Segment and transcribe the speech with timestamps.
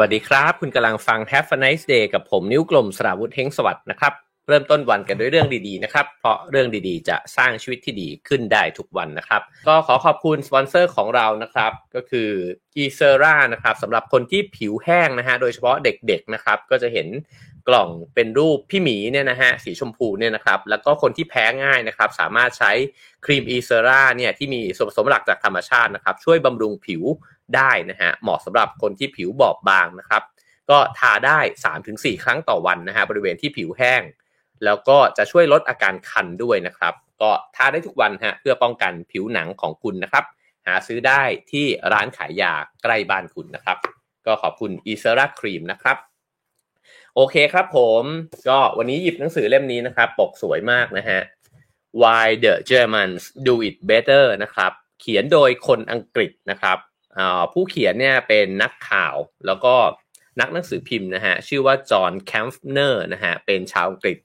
[0.00, 4.12] วัสดีครับ คุณกำลังฟัง Have a nice day กับผมนิ้วกลมสราวุธเฮงสวัสดนะครับ
[4.48, 12.28] เริ่มต้นวันกันด้วยเรื่องดีๆนะครับ เพราะเรื่องดีๆ จะสร้างชีวิตที่ดีขึ้นได้ทุกวันนะครับ ก็ขอขอบคุณสปอนเซอร์ของเรานะครับ ก็คือ
[12.76, 17.08] อีเซอร่านะครับสำหรับคนที่ผิวแห้งนะฮะโดยเฉพาะเด็กๆนะครับ ก็จะเห็น
[17.68, 22.72] กล่องเป็นรูปพี่หมีเนี่ยนะฮะสีชมพูเนี่ยนะครับแล้วก็คนที่แพ้ง่ายนะครับสามารถใช้
[23.24, 27.02] ครีม e s e r a เนี่ยที่มีส่วนผสมหลักจากธรรมชาตินะครับช่วยบำรุงผิว
[27.56, 30.22] ได้นะฮะเหมาะสำหรับคนที่ผิวบอบบางนะครับ
[30.70, 31.38] ก็ทาได้
[31.82, 34.02] 3-4 ครั้งต่อวันนะฮะบริเวณที่ผิวแห้ง
[34.64, 40.24] แล้วก็จะช่วยลดอาการคันด้วยนะครับ ก็ทาได้ทุกวันฮะเพื่อป้องกันผิวหนังของคุณนะครับ
[40.66, 43.78] หาซื้อได้ที่ร้านขายยาใกล้บ้านคุณนะครับ
[44.26, 45.96] ก็ขอบคุณ e s e r a Cream นะครับ
[47.20, 48.02] โอเคครับผม
[48.48, 51.20] ก็วันนี้หยิบหนังสือเล่มนี้นะครับ ปกสวยมากนะฮะ
[52.02, 56.78] Why the Germans Do It Better นะครับ เขียนโดยคนอังกฤษนะครับ
[57.52, 59.74] ผู้เขียนเนี่ยเป็นนักข่าวแล้วก็
[60.40, 64.18] นักหนังสือพิมพ์นะฮะ ชื่อว่าจอห์นแคมฟเนอร์นะฮะ เป็นชาวอังกฤษ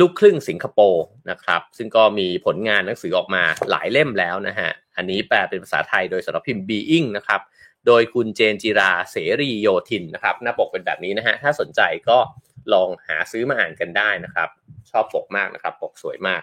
[0.00, 7.42] ลูกครึ่งสิงคโปร์นะครับ ซึ่งก็มีผลงานหนังสือออกมาหลายเล่มแล้วนะฮะ อันนี้แปลเป็นภาษาไทยโดยสำนักพิมพ์ Being นะครับ
[7.88, 12.18] โดยคุณเจนจิราเสรีโยธินนะครับ หน้าปกเป็นแบบนี้นะฮะ ถ้าสนใจก็
[12.72, 14.48] ลองหาซื้อมาอ่านกันได้นะครับ
[14.90, 16.42] ชอบปกมากนะครับ ปกสวยมาก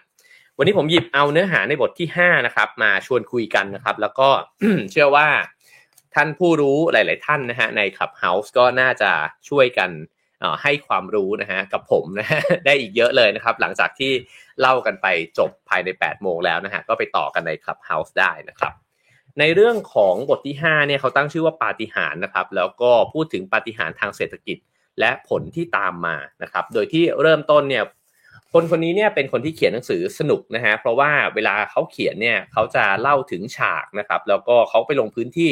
[0.57, 4.29] วันนี้ผมหยิบเอาเนื้อหาในบทที่ 5 นะครับ มาชวนคุยกันนะครับ แล้วก็
[4.91, 5.27] เชื่อว่า
[6.16, 9.11] ท่านผู้รู้หลาย ๆ ท่านนะฮะใน Clubhouse ก็น่าจะ
[9.49, 9.91] ช่วยกัน
[10.63, 14.11] ให้ความรู้นะฮะกับผมนะฮะได้อีกเยอะเลยนะครับ หลังจากที่
[14.59, 15.07] เล่ากันไป
[15.38, 18.73] จบภายใน 8 โมงแล้วนะฮะก็ไปต่อกันใน Clubhouse ได้นะครับ
[19.39, 24.58] ในเรื่องของบทที่ 5 เนี่ยเขาตั้งชื่อว่าปาฏิหาริย์นะครับ แล้วก็พูดถึงปาฏิหาริย์ทางเศรษฐกิจ
[25.00, 27.83] และผลที่ตามมานะครับ โดยที่เริ่มต้นเนี่ย
[28.53, 35.52] คนคนนี้เนี่ยเป็นคนที่เขียนหนังสือสนุกนะฮะเพราะว่าเวลาเขาเขียนเนี่ยเขาจะเล่าถึงฉากนะครับ แล้วก็เขาไปลงพื้นที่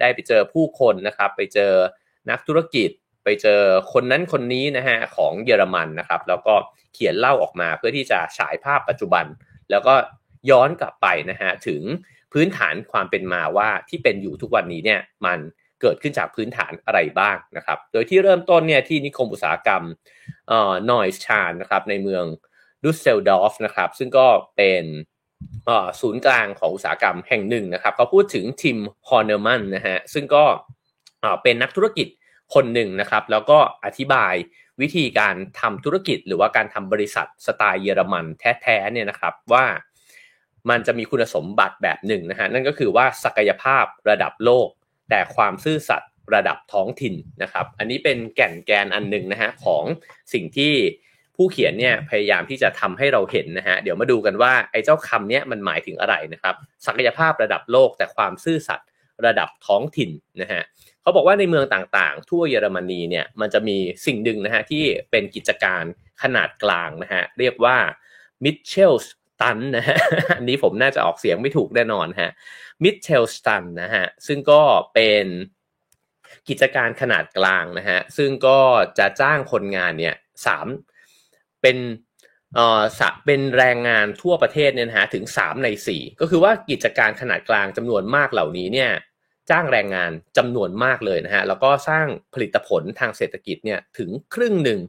[0.00, 1.72] ได้ไปเจอผู้คนนะครับ ไปเจอ
[2.30, 2.90] นักธุรกิจ
[3.24, 3.60] ไปเจอ
[3.92, 6.54] คนนั้นคนนี้นะฮะของเยอรมันนะครับ แล้วก็
[6.94, 9.24] เขียนเล่าออกมาเพื่อที่จะฉายภาพปัจจุบัน
[9.70, 9.94] แล้วก็
[10.50, 11.82] ย้อนกลับไปนะฮะถึง
[12.32, 15.38] พื้นฐานความเป็นมาว่าที่เป็นอยู่ทุกวันนี้เนี่ยมัน
[15.80, 19.82] เกิดขึ้นจากพื้นฐานอะไรบ้างนะครับ โดยที่เริ่มต้นเนี่ยที่นิคมอุตสาหกรรม
[20.48, 22.24] เอ่อนอยส์ชานนะครับในเมือง
[22.82, 24.26] ดุสเซลดอร์ฟนะครับซึ่งก็
[24.56, 24.84] เป็น
[26.00, 28.78] ศูนย์กลางของอุตสาหกรรมแห่งหนึ่งนะครับเขาพูดถึงทิม
[29.08, 30.44] ฮอร์เนอร์มันนะฮะซึ่งก็
[31.42, 32.08] เป็นนักธุรกิจ
[32.54, 34.34] คนหนึ่งนะครับ แล้วก็อธิบาย
[34.80, 38.26] วิธีการทำธุรกิจหรือว่าการทำบริษัทสไตล์เยอรมัน
[38.62, 39.64] แท้ๆเนี่ยนะครับว่า
[40.70, 44.68] มันจะมีคุณสมบัติแบบหนึ่งนะฮะนั่นก็คือว่าศักยภาพระดับโลก
[45.10, 49.84] แต่ความซื่อสัตย์ระดับท้องถิ่นนะครับ อันนี้เป็นแก่นแกนอันหนึ่งนะฮะของ
[50.32, 50.72] สิ่งที่
[51.36, 56.54] ผู้เขียนเนี่ยพยายามที่จะทำให้เราเห็นนะฮะเดี๋ยวมาดูกันว่าไอ้เจ้าคำเนี้ยมันหมายถึงอะไรนะครับ
[56.86, 58.88] ศักยภาพระดับโลก แต่ความซื่อสัตย์
[59.26, 60.10] ระดับท้องถิ่น
[60.40, 60.62] นะฮะ
[61.02, 65.84] เขาบอกว่าในเมืองต่างๆ ทั่วเยอรมนีเนี่ยมันจะมีสิ่งหนึ่งนะฮะที่เป็นกิจการ
[66.22, 67.76] ขนาดกลางนะฮะเรียกว่า
[68.44, 69.06] มิเชลส
[69.42, 69.98] ตันนะฮะ
[70.36, 72.30] อันนี้ผมน่าจะออกเสียงไม่ถูกแน่นอนฮะ
[72.82, 74.62] มิเชลสตันนะฮะซึ่งก็
[74.94, 75.26] เป็น
[76.48, 78.58] กิจการขนาดกลางนะฮะซึ่งก็
[78.98, 80.14] จะจ้างคนงานเนี่ย
[80.46, 80.66] สาม
[81.62, 81.78] เป็น
[82.54, 82.82] เอ่อ
[83.26, 88.90] เป็นแรงงานทั่วประเทศเนี่ยนะฮะถึง 3 ใน 4 ก็คือว่ากิจการขนาดกลางจำนวนมากเหล่านี้เนี่ย
[89.50, 94.80] จ้างแรงงานจำนวนมากเลยนะฮะแล้วก็สร้างผลิตผลทางเศรษฐกิจเนี่ยถึงครึ่งหนึ่ง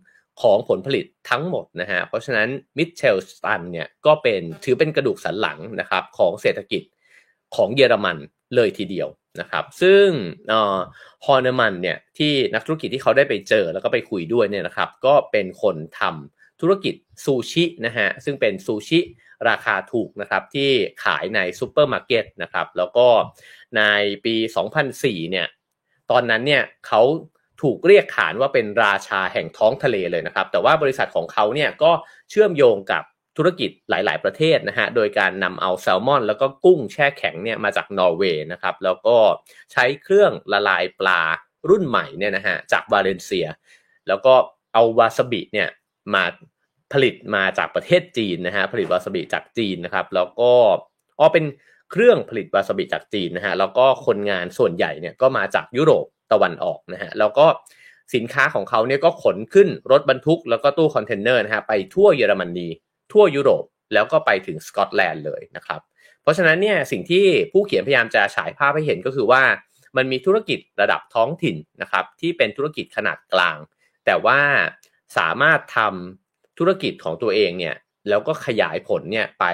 [0.41, 6.83] ของผลผลิตทั้งหมดนะฮะ เพราะฉะนั้น Mittelstand เนี่ยก็เป็นถือเป็นกระดูกสันหลังนะครับของเศรษฐกิจ
[7.55, 8.17] ของเยอรมัน
[8.55, 9.07] เลยทีเดียว
[9.41, 10.07] นะครับ ซึ่ง
[11.25, 18.99] ฮอร์เนมันเนี่ยที่นักธุรกิจที่เขาได้ไปเจอแล้วก็ไปคุยด้วยเนี่ยนะครับก็เป็นคนทำธุรกิจซูชินะฮะซึ่งเป็นซูชิ
[19.49, 20.69] ราคาถูกนะครับที่
[21.03, 23.07] ขายในซูเปอร์มาร์เก็ตนะครับแล้วก็
[23.77, 23.81] ใน
[24.25, 24.35] ปี
[24.83, 25.47] 2004เนี่ย
[26.11, 27.01] ตอนนั้นเนี่ยเขา
[27.61, 31.91] ถูกเรียกขานว่าเป็นราชาแห่งท้องทะเลเลยนะครับ แต่ว่าบริษัทของเขาเนี่ยก็
[32.29, 33.03] เชื่อมโยงกับ
[33.37, 39.17] ธุรกิจหลาย ๆ ประเทศนะฮะ โดยการนำเอาแซลมอน แล้วก็กุ้งแช่แข็งเนี่ยมาจากนอร์เวย์นะครับ แล้วก็
[39.71, 41.21] ใช้เครื่องละลายปลา
[41.69, 43.47] รุ่นใหม่เนี่ยนะฮะจากบาเลนเซีย
[44.07, 44.33] แล้วก็
[44.73, 45.69] เอาวาซาบิเนี่ย
[46.13, 46.23] มา
[46.93, 50.51] ผลิตมาจากประเทศจีนนะฮะผลิตวาซาบิจากจีนนะครับ แล้วก็
[51.19, 51.45] อ๋อเป็น
[51.91, 57.45] เครื่องผลิตวาซาบิจากจีนนะฮะแล้วก็คนงานส่วนใหญ่เนี่ยก็มาจากยุโรป ตะวันออกนะฮะแล้วก็
[58.15, 62.67] สินค้าของเขาเนี่ยก็ขนขึ้นรถบรรทุก แล้วก็ตู้คอนเทนเนอร์นะฮะไปทั่วเยอรมนี
[63.11, 63.63] ทั่วยุโรป
[63.93, 65.81] แล้วก็ไปถึงสกอตแลนด์เลยนะครับ
[66.21, 69.43] เพราะฉะนั้นเนี่ยสิ่งที่ผู้เขียนพยายามจะฉายภาพให้เห็นก็คือว่า
[69.97, 73.57] มันมีธุรกิจระดับท้องถิ่นนะครับที่เป็นธุรกิจขนาดกลาง
[74.05, 74.39] แต่ว่า
[75.17, 77.75] สามารถทำธุรกิจของตัวเองเนี่ย
[78.09, 79.45] แล้วก็ขยายผลเนี่ยไป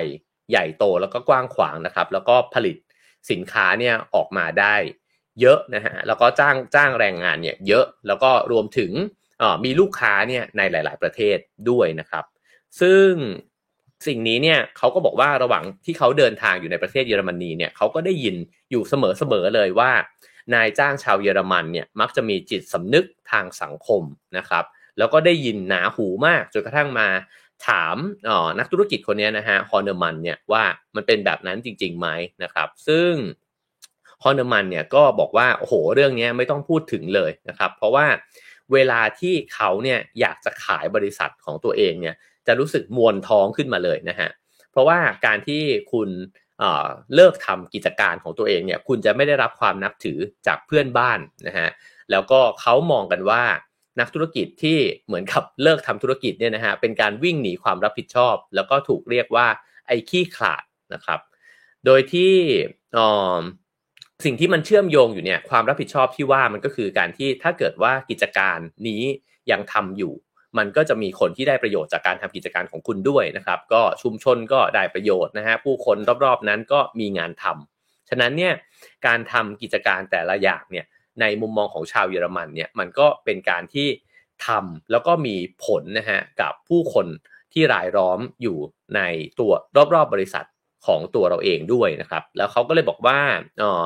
[0.49, 2.77] ใหญ่โตแล้วก็กว้างขวางนะครับ แล้วก็ผลิต
[3.31, 4.75] สินค้าเนี่ยออกมาได้
[5.41, 8.91] เยอะนะฮะแล้วก็จ้างจ้างแรงงานเนี่ยเยอะแล้วก็รวมถึง
[9.63, 11.37] มีลูกค้าเนี่ยในหลาย ๆ ประเทศ
[11.69, 12.23] ด้วยนะครับ
[12.81, 13.09] ซึ่ง
[14.07, 18.35] สิ่งนี้เนี่ยเขาก็บอกว่าระหว่างที่เขาเดินทางอยู่ในประเทศเยอรมนีเนี่ยเขาก็ได้ยิน
[18.71, 19.91] อยู่เสมอๆเลยว่า
[20.53, 24.03] นายจ้างชาวเยอรมันเนี่ยมักจะมีจิตสำนึกทางสังคม
[24.37, 24.65] นะครับ
[24.97, 27.07] แล้วก็ได้ยินหนาหูมากจนกระทั่งมา
[27.67, 30.63] ถามเอ่อนักธุรกิจคนนี้นะฮะฮอนเนอร์มันเนี่ยว่า
[30.95, 32.07] มันเป็นแบบนั้นจริงๆไหม
[32.43, 33.11] นะครับ ซึ่ง
[34.23, 38.05] ฮอนเนอร์มันเนี่ยก็บอกว่าโอ้โหเรื่องนี้ไม่ต้องพูดถึงเลยนะครับ เพราะว่า
[38.73, 42.15] เวลาที่เขาเนี่ยอยากจะขายบริษัทของตัวเองเนี่ย
[42.47, 44.29] จะรู้สึกมวนท้องขึ้นมาเลยนะฮะ
[44.71, 45.61] เพราะว่าการที่
[45.93, 46.09] คุณ
[47.15, 51.69] เลิกทำกิจการของตัวเองเนี่ยคุณจะไม่ได้รับความนับถือจากเพื่อนบ้านนะฮะ
[52.11, 53.43] แล้วก็เขามองกันว่า
[53.99, 59.47] นักธุรกิจที่เหมือนกับเลิกทำธุรกิจเนี่ยนะฮะเป็นการวิ่งหนีความรับผิดชอบ แล้วก็ถูกเรียกว่า
[59.87, 61.19] ไอ้ขี้ขลาดนะครับ
[61.85, 62.33] โดยที่
[64.23, 69.03] สิ่งที่มันเชื่อมโยงอยู่เนี่ยความรับผิดชอบที่ว่ามันก็คือการที่ถ้าเกิดว่ากิจการนี้
[69.51, 70.13] ยังทำอยู่
[70.57, 78.53] มันก็จะมีคนที่ได้ประโยชน์จากการทำกิจการของคุณด้วยนะครับ ก็ชุมชนก็ได้ประโยชน์นะฮะผู้คนรอบๆนั้นก็มีงานทำฉะนั้นเนี่ย
[79.07, 80.85] การทำกิจการแต่ละอย่างเนี่ย
[81.21, 83.87] ในมุมมองของชาวเยอรมันเนี่ยมันก็เป็นการที่
[84.47, 85.35] ทำแล้วก็มี
[85.65, 87.07] ผลนะฮะกับผู้คน
[87.53, 88.57] ที่รายล้อมอยู่
[88.95, 89.01] ใน
[89.39, 89.51] ตัว
[89.95, 90.45] รอบๆบริษัท
[90.85, 93.19] ของตัวเราเองด้วยนะครับ แล้วเขาก็เลยบอกว่า
[93.61, 93.83] อ๋อ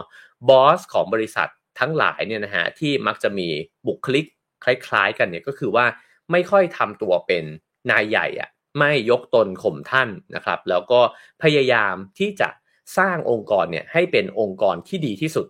[0.49, 1.49] บอสของบริษัท
[1.79, 3.47] ทั้งหลายเนี่ยนะฮะที่มักจะมี
[3.87, 4.25] บุคลิก
[4.63, 5.85] คล้ายๆ กันเนี่ยก็คือว่า
[6.31, 7.43] ไม่ค่อยทำตัวเป็น
[7.91, 8.49] นายใหญ่อะ
[8.79, 10.99] ไม่ยกตนข่มท่านนะครับ แล้วก็
[11.43, 12.49] พยายามที่จะ
[12.97, 15.47] สร้างองค์กรเนี่ยให้เป็นองค์กรที่ดีที่สุด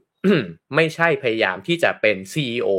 [0.76, 2.70] ไม่ใช่พยายามที่จะเป็น CEO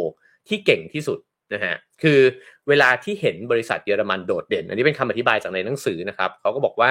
[0.49, 1.19] ที่เก่งที่สุด
[1.54, 2.20] นะฮะคือ
[2.69, 6.90] เวลาที่เห็นบริษัทเยอรมันโดดเด่น อันนี้เป็นคำอธิบายจากในหนังสือนะครับเขาก็บอกว่า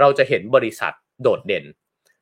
[0.00, 0.92] เราจะเห็นบริษัท
[1.22, 1.64] โดดเด่น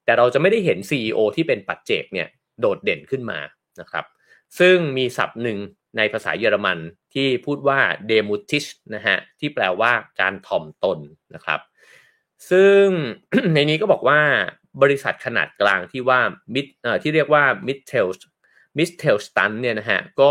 [0.08, 2.28] แต่เราจะไม่ได้เห็น CEO ที่เป็นปัจเจกเนี่ย
[2.60, 3.38] โดดเด่นขึ้นมา
[3.81, 4.05] นะครับ
[4.58, 5.58] ซึ่งมีศัพท์หนึ่ง
[5.96, 6.78] ในภาษาเยอรมัน
[7.14, 8.64] ที่พูดว่าเดมูติช
[8.94, 10.99] นะฮะที่แปลว่าการถ่อมตน
[11.34, 11.60] นะครับ
[12.50, 12.84] ซึ่ง
[13.55, 14.20] ในนี้ก็บอกว่า
[14.82, 16.20] บริษัทขนาดกลางที่ว่า
[16.55, 16.66] มิด
[17.02, 18.06] ที่เรียกว่ามิดเทล
[18.78, 20.31] มิดเทลสตันเนี่ยนะฮะก็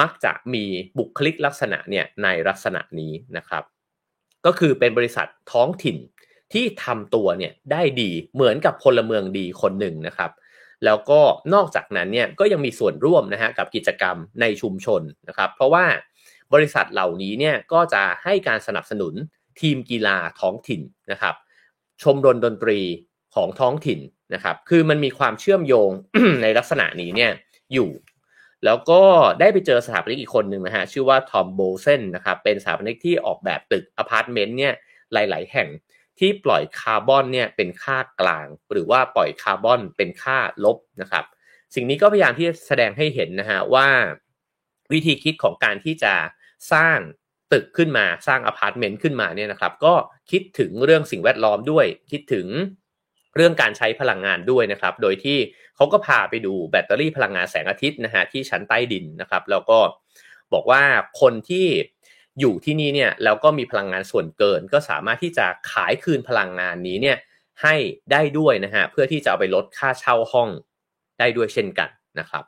[0.00, 0.64] มักจะมี
[0.98, 3.64] บุคลิกลักษณะเนี่ยในลักษณะนี้นะครับ
[4.46, 5.96] ก็คือเป็นบริษัทท้องถิ่น
[6.52, 10.30] ที่ทำตัวเนี่ยได้ดีเหมือนกับพลเมืองดีคนหนึ่งนะครับ
[10.84, 11.20] แล้วก็
[11.54, 15.84] นอกจากนั้นเนี่ยก็ยังมีส่วนร่วมนะฮะกับกิจกรรมในชุมชนนะครับ เพราะว่า
[16.54, 19.14] บริษัทเหล่านี้เนี่ยก็จะให้การสนับสนุน
[19.60, 20.80] ทีมกีฬาท้องถิ่น
[21.10, 21.34] นะครับ
[22.02, 22.80] ชมรมดนตรี
[23.34, 24.00] ของท้องถิ่น
[24.34, 25.90] นะครับ คือมันมีความเชื่อมโยง
[26.42, 27.32] ในลักษณะนี้เนี่ย
[27.72, 27.90] อยู่
[28.64, 29.02] แล้วก็
[29.40, 34.74] ได้ไปเจอสถาปนิกอีกคนหนึ่งนะฮะชื่อว่าทอมโบเซนนะครับเป็นสถาปนิกที่ออกแบบตึกอพาร์ตเมนต์เนี่ย
[35.12, 35.68] หลาย ๆ แห่ง
[36.20, 41.24] ที่ปล่อยคาร์บอนเนี่ยเป็นค่ากลาง หรือว่าปล่อยคาร์บอนเป็นค่าลบนะครับ
[41.74, 43.88] สิ่งนี้ก็พยายามที่แสดงให้เห็นนะฮะว่า
[44.92, 46.14] วิธีคิดของการที่จะ
[46.72, 46.98] สร้าง
[47.52, 49.94] ตึกขึ้นมาสร้างอพาร์ตเมนต์ขึ้นมาเนี่ยนะครับ ก็
[50.30, 52.46] คิดถึงเรื่องสิ่งแวดล้อมด้วย คิดถึง
[53.36, 55.38] เรื่องการใช้พลังงานด้วยนะครับ โดยที่
[55.76, 59.78] เขาก็พาไปดูแบตเตอรี่พลังงานแสงอาทิตย์นะฮะที่ชั้นใต้ดินนะครับ แล้วก็
[60.52, 60.82] บอกว่า
[61.20, 61.66] คนที่
[62.40, 67.18] อยู่ที่นี่เนี่ยแล้วก็มีพลังงานส่วนเกิน ก็สามารถที่จะขายคืนพลังงานนี้เนี่ย
[67.62, 67.74] ให้
[68.12, 70.48] ได้ด้วยนะฮะเพื่อที่จะเอาไปลดค่าเช่าห้อง
[71.18, 71.88] ได้ด้วยเช่นกัน
[72.18, 72.44] นะครับ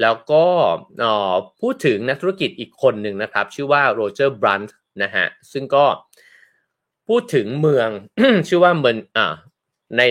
[0.00, 0.44] แล้วก็
[1.60, 5.84] พูดถึงนักธุรกิจอีกคนหนึ่งนะครับ ชื่อว่าโรเจอร์บรันท์นะฮะซึ่งก็
[7.08, 7.88] พูดถึงเมือง
[8.48, 9.34] ชื่อว่าเมืองอ่า
[9.98, 10.02] ใน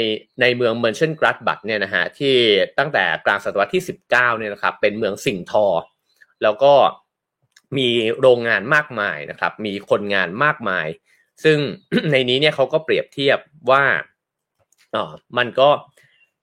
[0.42, 2.36] ในเมืองเมอร์เชนกรัดบัตเนี่ยนะฮะที่
[2.80, 5.68] ตั้งแต่กลางศตวรรษที่ 19เเนี่ยนะครับเป็นเมืองสิ่งทอ
[6.44, 6.74] แล้วก็
[7.78, 7.90] มี
[8.22, 10.88] โรงงานมากมายนะครับ มีคนงานมากมาย
[11.44, 11.58] ซึ่ง
[12.12, 13.40] ในนี้เนี่ยเขาก็เปรียบเทียบ
[13.72, 13.84] ว่า
[14.96, 15.70] อ๋อมันก็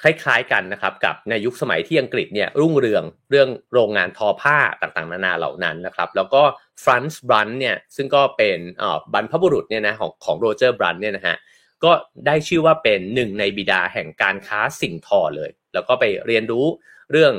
[0.02, 6.42] คล้ายๆกันนะครับ กับในยุคสมัยที่อังกฤษเนี่ยรุ่งเรืองเรื่องโรงงานทอผ้าต่างๆ นานาเหล่านั้นนะครับ แล้วก็
[6.82, 11.36] ฟรานซ์บรันเนี่ยซึ่งก็เป็นอ๋อบรรพบุรุษเนี่ยนะของของโรเจอร์บรันเนี่ยนะฮะ
[11.84, 11.92] ก็
[12.26, 16.66] ได้ชื่อว่าเป็นหนึ่งในบิดาแห่งการค้าสิ่งทอเลย แล้วก็ไปเรียนรู้
[17.12, 17.34] เรื่อง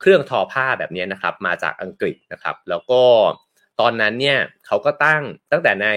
[0.00, 3.02] เครื่องทอผ้าแบบนี้นะครับ มาจากอังกฤษนะครับ แล้วก็
[3.80, 5.88] ตอนนั้นเนี่ยเขาก็ตั้งตั้งแต่ใน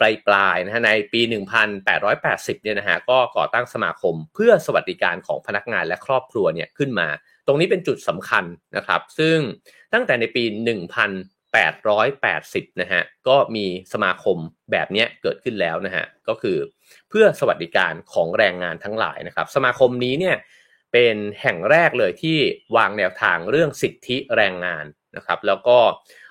[0.00, 1.20] ปลายปลายนะฮะในปี
[1.92, 7.08] 1880 เนี่ยนะฮะก็ก่อตั้งสมาคมเพื่อสวัสดิการของพนักงานและครอบครัวเนี่ยขึ้นมา
[7.46, 8.44] ตรงนี้เป็นจุดสำคัญ
[8.76, 9.38] นะครับ ซึ่ง
[9.92, 10.44] ตั้งแต่ในปี
[11.96, 14.38] 1880 นะฮะก็มีสมาคม
[14.72, 16.58] แบบนี้เกิดขึ้นแล้วนะฮะก็คือ
[17.10, 20.36] เพื่อสวัสดิการของแรงงานทั้งหลายนะครับ สมาคมนี้เนี่ย
[20.98, 22.38] เป็นแห่งแรกเลยที่
[22.76, 24.84] วางแนวทางเรื่องสิทธิแรงงาน
[25.16, 25.78] นะครับแล้วก็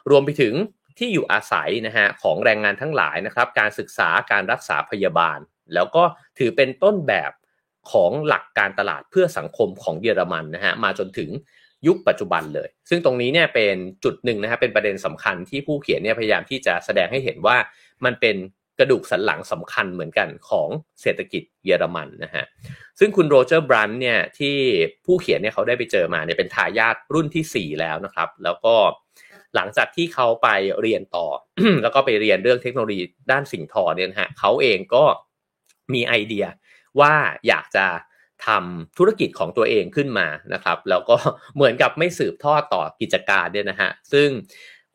[0.10, 0.54] รวมไปถึง
[0.98, 5.40] ที่อยู่อาศัยนะฮะของแรงงานทั้งหลายนะครับการศึกษาการรักษาพยาบาล
[5.74, 6.04] แล้วก็
[6.38, 7.32] ถือเป็นต้นแบบ
[7.92, 11.30] ของหลักการตลาดเพื่อสังคมของเยอรมันนะฮะมาจนถึง
[11.88, 17.58] ยุคปัจจุบันเลย ซึ่งตรงนี้เนี่ยเป็นจุดหนึ่งนะครับเป็นประเด็นสำคัญที่ผู้เขียนเนี่ยพยายามที่จะแสดงให้เห็นว่า
[18.06, 18.36] มันเป็น
[18.80, 20.70] กระดูกสันหลังสำคัญเหมือนกันของ
[21.02, 22.46] เศรษฐกิจเยอรมันนะฮะ
[23.00, 24.56] ซึ่งคุณโรเจอร์บรันเนี่ยที่
[25.06, 28.76] ผู้เขียนเนี่ยเขาได้ไปเจอมาเนี่ยเป็นทายาทรุ่นที่ 4 แล้วนะครับ แล้วก็
[29.56, 30.48] หลังจากที่เขาไป
[30.82, 31.28] เรียนต่อ
[31.84, 35.04] แล้วก็ไปเรียนเรื่องเทคโนโลยีด้านสิ่งทอเนี่ยฮะเขาเองก็
[35.94, 36.46] มีไอเดีย
[37.00, 37.14] ว่า
[37.48, 37.86] อยากจะ
[38.48, 41.18] ทำธุรกิจของตัวเองขึ้นมานะครับ แล้วก็
[41.56, 44.30] เหมือนกับไม่สืบทอดต่อกิจการเนี่ยนะฮะซึ่ง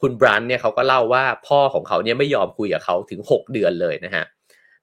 [0.00, 4.24] คุณบรันเนี่ยเขาก็เล่าว่าพ่อของเขาเนี่ยไม่ยอมคุยกับเขาถึง 6 เดือนเลยนะฮะ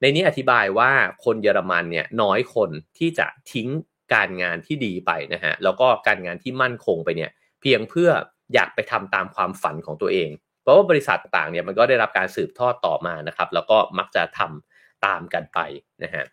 [0.01, 0.91] ในนี้อธิบายว่า
[1.25, 3.69] คนเยอรมันเนี่ยน้อยคนที่จะทิ้ง
[4.13, 7.31] การงานที่ดีไปนะฮะแล้วก็การงานที่มั่นคงไปเนี่ย
[7.61, 8.09] เพียงเพื่อ
[8.53, 10.29] อยากไปทำตามความฝันของตัวเอง
[10.61, 15.59] เพราะว่าบริษัทต่างเนี่ยมันก็ได้รับการสืบทอดต่อมานะครับแล้วก็มักจะทำตามกันไป
[16.03, 16.23] นะฮะ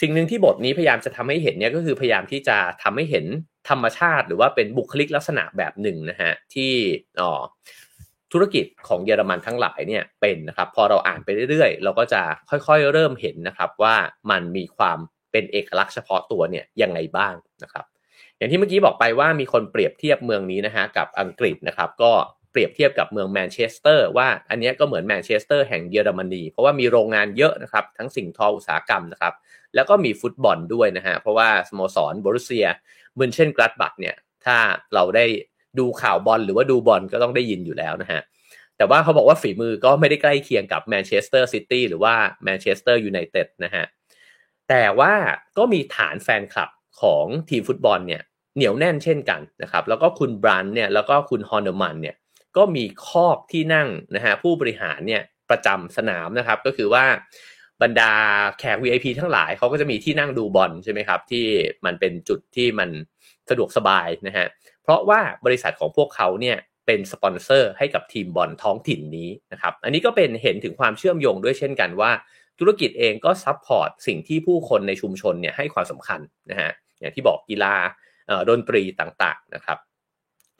[0.00, 3.26] สิ่งหนึ่งที่บทนี้พยายามจะทำให้เห็นเนี่ยก็คือพยายามที่จะทำให้เห็น
[3.68, 6.72] ธรรมชาติ หรือว่าเป็นบุคลิกลักษณะแบบหนึ่งนะฮะที่
[7.20, 7.32] อ๋อ
[8.34, 13.94] ธุรกิจของเยอรมันทั้งหลายเนี่ยเป็นนะครับพอเราอ่านไปเรื่อยๆ เราก็จะค่อยๆ เริ่มเห็นนะครับว่า
[14.30, 14.98] มันมีความ
[15.32, 17.84] เป็นเอกลักษณ์เฉพาะตัวเนี่ยยังไงบ้างนะครับ
[18.36, 22.12] อย่างที่เมื่อกี้บอกไปว่ามีคนเปรียบเทียบเมืองนี้นะฮะกับอังกฤษนะครับก็
[22.52, 29.34] เปรียบเทียบกับเมืองแมนเชสเตอร์ว่าอันนี้ก็เหมือนแมนเชสเตอร์แห่งเยอรมนีเพราะว่ามีโรงงานเยอะนะครับทั้งสิ่งทออุตสาหกรรมนะครับ
[29.74, 34.56] แล้วก็มีฟุตบอลด้วยนะฮะเพราะว่าสโมสรโบรุสเซียเมินเชนกลัดบัคเนี่ยถ้า
[34.94, 35.24] เราได้
[35.78, 38.20] ดูข่าวบอลหรือว่าดูบอลก็ต้องได้ยินอยู่แล้วนะฮะ
[38.76, 42.14] แต่ว่าเขาบอกว่าฝีมือก็ไม่ได้ใกล้เคียงกับแมนเชสเตอร์ซิตี้หรือว่า
[42.44, 43.84] แมนเชสเตอร์ยูไนเต็ดนะฮะ
[44.68, 45.12] แต่ว่า
[45.58, 48.22] ก็มีฐานแฟนคลับของทีมฟุตบอลเนี่ย
[48.56, 52.16] เหนียวแน่นเช่นกันนะครับแล้วก็คุณบรันเนี่ยแล้วก็คุณฮอนเดอร์มันเนี่ย
[52.56, 57.04] ก็มีคอกที่นั่งนะฮะผู้บริหารเนี่ยประจำสนามนะครับก็คือว่า
[57.82, 58.12] บรรดา
[58.58, 61.46] แขก VIP ทั้งหลายเขาก็จะมีที่นั่งดูบอลใช่ไหมครับที่
[61.84, 62.90] มันเป็นจุดที่มัน
[63.48, 64.46] สะดวกสบายนะฮะ
[64.84, 72.10] เพราะว่าบริษัทของพวกเขาเนี่ยเป็นสปอนเซอร์ให้กับทีมบอลท้องถิ่นนี้นะครับ อันนี้ก็เป็นเห็นถึงความเชื่อมโยงด้วยเช่นกันว่า
[72.58, 77.74] ธุรกิจเองก็ support สิ่งที่ผู้คนในชุมชนเนี่ยให้ความสำคัญนะฮะอย่างที่บอกกีฬา
[78.50, 79.78] ดนตรีต่างๆนะครับ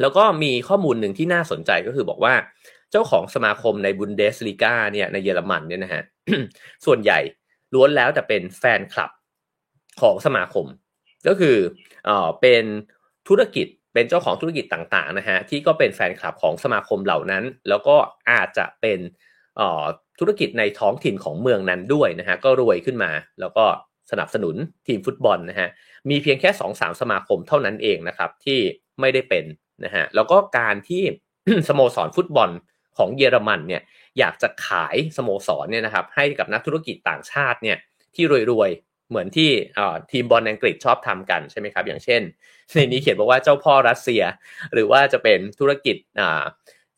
[0.00, 2.34] แล้วก็มีข้อมูลหนึ่งที่น่าสนใจก็คือบอกว่า
[2.90, 6.02] เจ้าของสมาคมในบุนเดสลีกาเนี่ยในเยอรมันเนี่ยนะฮะ
[6.86, 7.18] ส่วนใหญ่
[7.74, 9.10] ล้วนแล้วแต่เป็นแฟนคลับ
[10.02, 10.66] ของสมาคม
[11.26, 11.56] ก็คือ
[12.08, 12.64] อเป็น
[13.28, 17.96] ธุรกิจ เป็นเจ้าของธุรกิจต่างๆนะฮะที่ก็เป็นแฟนคลับของสมาคมเหล่านั้น แล้วก็
[18.30, 18.98] อาจจะเป็น
[20.20, 23.10] ธุรกิจในท้องถิ่นของเมืองนั้นด้วยนะฮะก็รวยขึ้นมา
[23.40, 23.64] แล้วก็
[24.10, 25.68] สนับสนุนทีมฟุตบอลนะฮะ
[26.10, 28.58] มีเพียงแค่2อสาสมาคมเท่านั้นเองนะครับที่
[29.00, 29.44] ไม่ได้เป็น
[29.84, 31.02] นะฮะแล้วก็การที่
[31.68, 32.50] สโมสรฟุตบอล
[32.98, 33.82] ของเยอรมันเนี่ย
[34.18, 37.78] อยากจะขายสโมสรเนี่ยนะครับให้กับนักธุรกิจต่างชาติเนี่ย
[38.14, 39.50] ที่รวยๆ เหมือนที่
[40.10, 42.22] ทีมบอลอังกฤษชอบทำกันใช่ไหมครับอย่างเช่น
[42.74, 44.22] ในนี้เขียนบอกว่าเจ้าพ่อรัสเซีย
[44.72, 45.96] หรือว่าจะเป็นธุรกิจ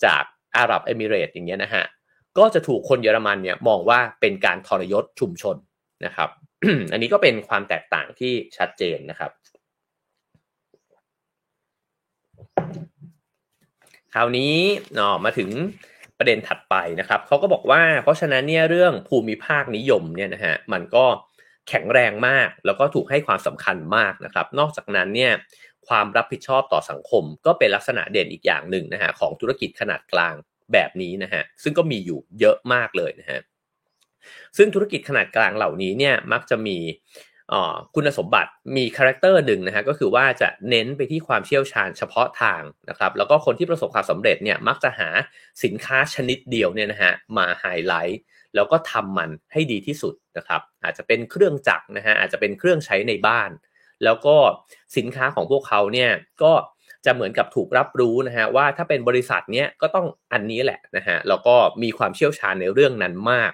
[0.05, 0.23] จาก
[0.57, 1.85] อาหรับเอมิเรตอย่างเงี้ยนะฮะ
[2.39, 5.57] ก็จะถูกคนเยอรมันเนี่ยมองว่าเป็นการทรยศชุมชน
[6.05, 6.31] นะครับ
[6.93, 9.31] อันนี้ก็เป็นความแตกต่างที่ชัดเจนนะครับ
[14.15, 14.55] คราวนี้
[14.99, 15.51] อ๋อมาถึง
[16.19, 21.05] ประเด็นถัดไปนะครับเขาก็บอกว่า เพราะฉะนั้นเนี่ยเรื่องภูมิภาคนิยมเนี่ยนะฮะมันก็
[21.69, 25.33] แข็งแรงมาก แล้วก็ถูกให้ความสำคัญมากนะครับ นอกจากนั้นเนี่ย
[25.89, 30.35] ความรับผิดชอบต่อสังคม ก็เป็นลักษณะเด่นอีกอย่างหนึ่งนะฮะของธุรกิจขนาดกลาง
[30.73, 33.41] แบบนี้นะฮะซึ่งก็มีอยู่เยอะมากเลยนะฮะ
[34.57, 36.79] ซึ่งธุรกิจขนาดกลางเหล่านี้เนี่ยมักจะมี
[37.95, 45.09] คุณสมบัติมีคาแรคเตอร์หนึ่งนะฮะก็คือว่าจะเน้นไปที่ความเชี่ยวชาญเฉพาะทางนะครับแล้วก็คนที่ประสบความสำเร็จเนี่ยมักจะหา
[45.65, 48.21] สินค้าชนิดเดียวเนี่ยนะฮะมาไฮไลท์
[48.55, 53.51] แล้วก็ทำมันให้ดีที่สุดนะครับอาจจะเป็นเครื่องจักรนะฮะอาจจะเป็นเครื่องใช้ในบ้าน
[54.05, 54.37] แล้วก็
[54.97, 56.11] สินค้าของพวกเขาเนี่ย
[56.43, 56.53] ก็
[57.05, 63.53] จะเหมือนกับถูกรับรู้นะฮะว่าถ้าเป็นบริษัทเนี้ยก็ต้องอันนี้แหละนะฮะแล้วก็มีความเชี่ยวชาญในเรื่องนั้นมาก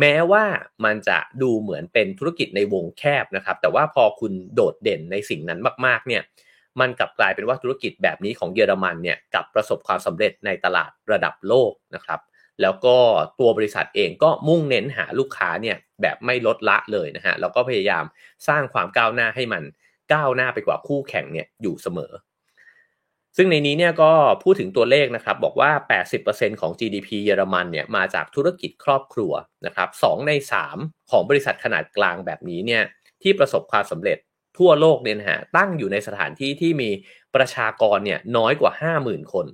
[0.00, 0.44] แม้ว่า
[0.84, 6.22] มันจะดูเหมือนเป็นธุรกิจในวงแคบนะครับ แต่ว่าพอคุณโดดเด่นในสิ่งนั้นมากๆเนี่ย
[6.80, 12.20] มันกลับกลายเป็นว่าธุรกิจแบบนี้ของเยอรมันเนี่ยกับประสบความสำเร็จในตลาดระดับโลกนะครับ
[12.62, 12.96] แล้วก็
[13.40, 18.04] ตัวบริษัทเองก็มุ่งเน้นหาลูกค้าเนี่ยแบบไม่ลดละเลยนะฮะแล้วก็พยายาม
[18.48, 19.62] สร้างความก้าวหน้าให้มัน
[20.12, 22.12] ก้าวหน้าไปกว่าคู่แข่งเนี่ยอยู่เสมอ
[23.40, 25.70] ซึ่งในนี้เนี่ยก็พูดถึงตัวเลขนะครับ บอกว่า
[26.16, 29.32] 80%ของ GDP เยอรมันเนี่ยมาจากธุรกิจครอบครัว
[29.66, 30.32] นะครับ2ใน
[30.72, 32.82] 3 ของบริษัทขนาดกลางแบบนี้เนี่ย
[33.22, 34.18] ที่ประสบความสำเร็จ
[34.58, 36.90] ทั่วโลกเนี่ยฮะตั้งอยู่ในสถานที่ที่มี
[37.34, 39.46] ประชากรเนี่ยน้อยกว่า 50,000 คน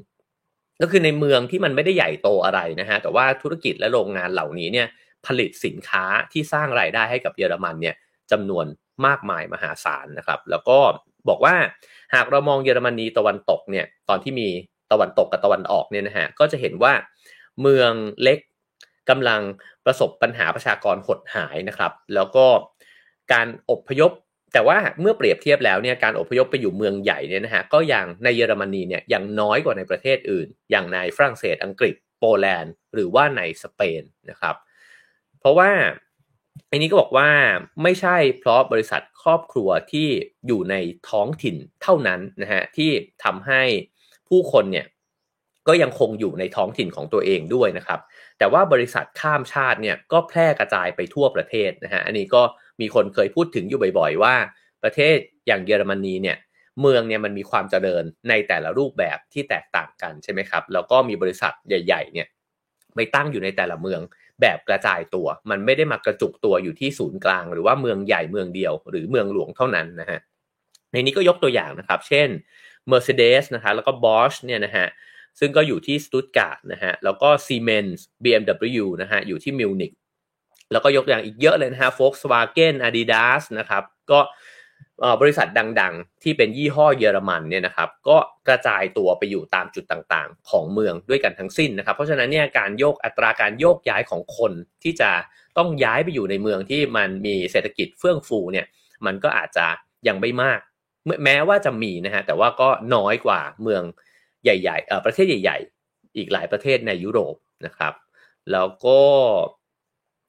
[0.80, 4.86] ก็คือในเมืองที่มันไม่ได้ใหญ่โตอะไรนะฮะแต่ว่าธุรกิจและโรงงานเหล่านี้เนี่ย
[5.26, 7.94] ผลิตสินค้าที่สร้างรายได้ให้กับเยอรมันเนี่ย
[8.30, 8.66] จำนวน
[9.06, 10.78] มากมายมหาศาลนะครับ แล้วก็
[11.28, 11.54] บอกว่า
[12.14, 14.48] หากเรามองเยอรมนีตะวันตกเนี่ยตอนที่มี
[14.92, 16.92] ตะวันตกกับตะวันออกเนี่ยนะฮะก็จะเห็นว่า
[17.60, 18.38] เมืองเล็ก
[19.10, 19.40] กำลัง
[19.84, 22.46] ประสบปัญหาประชากรหดหายนะครับ แล้วก็
[23.32, 24.10] การอบพยพ
[24.52, 34.56] แต่ว่าเมื่อเปรียบเทียบแล้วเนี่ยการอบพยพไปอยู่เมืองใหญ่เนี่ยนะฮะก็อย่างในเยอรมนีเนี่ยยังน้อยกว่าในประเทศอื่น อย่างในฝรั่งเศสอังกฤษโปแลนด์ หรือว่าในสเปนนะครับ
[35.40, 35.70] เพราะว่า
[36.70, 37.28] อันนี้ก็บอกว่า
[37.82, 40.08] ไม่ใช่เพราะบริษัทครอบครัวที่
[40.46, 40.74] อยู่ใน
[41.10, 42.90] ท้องถิ่นเท่านั้นนะฮะที่
[43.24, 43.62] ทำให้
[44.28, 44.86] ผู้คนเนี่ย
[45.68, 48.00] ก็ยังคงอยู่ในท้องถิ่นของตัวเองด้วยนะครับ
[48.38, 52.42] แต่ว่าบริษัทข้ามชาติเนี่ยก็แพร่กระจายไปทั่วประเทศนะฮะอันนี้ก็
[52.80, 54.34] มีคนเคยพูดถึงอยู่บ่อย ๆ ว่า
[54.82, 56.36] ประเทศอย่างเยอรมนีเนี่ย
[56.80, 62.26] เมืองเนี่ยมันมีความเจริญในแต่ละรูปแบบที่แตกต่างกันใช่ไหมครับแล้วก็มีบริษัทใหญ่ ๆเนี่ย
[62.94, 64.00] ไปตั้งอยู่ในแต่ละเมือง
[64.40, 70.20] แบบกระจายตัว มันไม่ได้มากระจุกตัวอยู่ที่ศูนย์กลาง หรือว่าเมืองใหญ่เมืองเดียว หรือเมืองหลวงเท่านั้นนะฮะ
[70.92, 72.28] ในนี้ก็ยกตัวอย่างนะครับ เช่น
[72.90, 74.86] Mercedes นะคะแล้วก็ Bosch เนี่ยนะฮะ
[75.38, 79.92] ซึ่งก็อยู่ที่สตุตการ์ดนะฮะแล้วก็ Siemens BMW นะฮะอยู่ที่มิวนิก
[80.72, 84.20] แล้วก็ยกอย่างอีกเยอะเลยนะฮะ Volkswagen Adidas นะครับก็
[85.20, 85.46] บริษัท
[85.80, 88.16] ดังๆ ที่เป็นยี่ห้อเยอรมันเนี่ยนะครับก็
[88.48, 94.52] กระจายตัวไปอยู่ตามจุดต่างๆ ของเมืองด้วยกันทั้งสิ้นนะครับ เพราะฉะนั้นเนี่ยการโยกอัตราการโยกย้ายของคน
[94.82, 95.10] ที่จะ
[95.58, 98.66] ต้องย้ายไปอยู่ในเมืองที่มันมีเศรษฐกิจเฟื่องฟูเนี่ย
[99.06, 99.66] มันก็อาจจะ
[100.08, 100.60] ยังไม่มาก
[101.24, 103.82] แม้ว่าจะมีนะฮะแต่ว่าก็น้อยกว่าเมือง
[104.44, 107.34] ใหญ่ๆประเทศใหญ่ ๆ อีกหลายประเทศในยุโรป
[107.66, 107.92] นะครับ
[108.52, 109.00] แล้วก็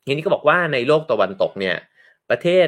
[0.05, 1.75] ทีนี้ก็บอกว่าในโลกตะวันตกเนี่ย
[2.29, 2.67] ประเทศ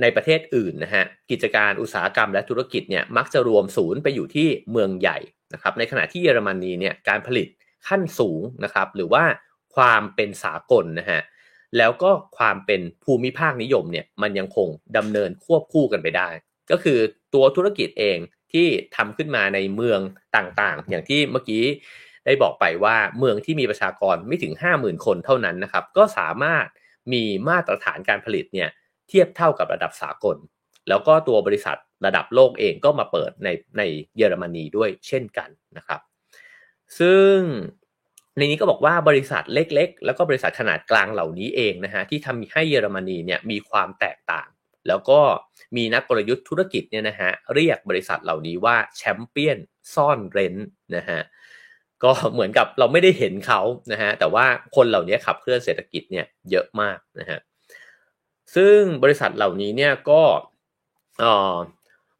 [0.00, 5.18] ในประเทศอื่นนะฮะกิจการอุตสาหกรรมและธุรกิจเนี่ยมักจะรวมศูนย์ไปอยู่ที่เมืองใหญ่
[5.54, 7.48] นะครับในขณะที่เยอรมนีเนี่ยการผลิต
[7.88, 9.24] ขั้นสูงนะครับหรือว่า
[9.76, 11.20] ความเป็นสากลนะฮะ
[11.78, 16.28] แล้วก็ความเป็นภูมิภาคนิยมเนี่ยมันยังคงดำเนินควบคู่กันไปได้
[16.70, 16.98] ก็คือ
[17.34, 18.18] ตัวธุรกิจเอง
[18.52, 20.00] ที่ทำขึ้นมาในเมือง
[20.36, 21.64] ต่างๆ อย่างที่เมื่อกี้
[22.26, 26.66] ได้บอกไปว่าเมืองที่มีประชากรไม่ถึง 50,000 คนเท่านั้นนะครับก็สามารถ
[27.12, 28.68] มีมาตรฐานการผลิตเนี่ย
[29.08, 30.36] เทียบเท่ากับระดับสากล
[30.88, 33.82] แล้วก็ตัวบริษัทระดับโลกเองก็มาเปิดในใน
[34.16, 36.00] เยอรมนีด้วยเช่นกันนะครับ
[36.98, 37.36] ซึ่ง
[38.36, 44.48] ในนี้ก็บอกว่าบริษัทเล็ก ๆ แล้วก็บริษัทขนาดกลางเหล่านี้เองนะฮะที่ทำให้เยอรมนีเนี่ยมีความแตกต่าง
[44.88, 45.20] แล้วก็
[45.76, 49.58] มีนักกลยุทธ์ธุรกิจเนี่ยนะฮะเรียกบริษัทเหล่านี้ว่าแชมเปี้ยน
[49.94, 50.54] ซ่อนเร้น
[50.96, 51.20] นะฮะ
[52.04, 53.60] ก็เหมือนกับเราไม่ได้เห็นเขา
[53.92, 57.38] นะฮะแต่ว่าคนเหล่านี้ขับเคลื่อนเศรษฐกิจเนี่ยเยอะมากนะฮะ
[58.54, 60.22] ซึ่งบริษัทเหล่านี้เนี่ยก็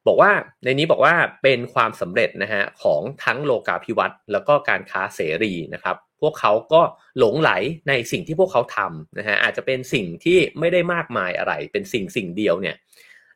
[0.06, 0.32] บอกว่า
[0.64, 6.82] ในนี้บอกว่าเป็นความสำเร็จนะฮะของทั้งโลกาภิวัตน์แล้วก็การค้าเสรีนะครับพวกเขาก็
[7.18, 7.50] หลงไหล
[7.88, 12.76] ในสิ่งที่พวกเขาทำนะฮะอาจจะเป็นสิ่งที่ไม่ได้มากมายอะไร เป็นสิ่งสิ่งเดียวเนี่ย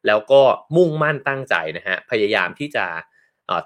[0.07, 0.43] แล้วก็
[0.77, 2.87] มุ่งมั่นตั้งใจนะฮะพยายามที่จะ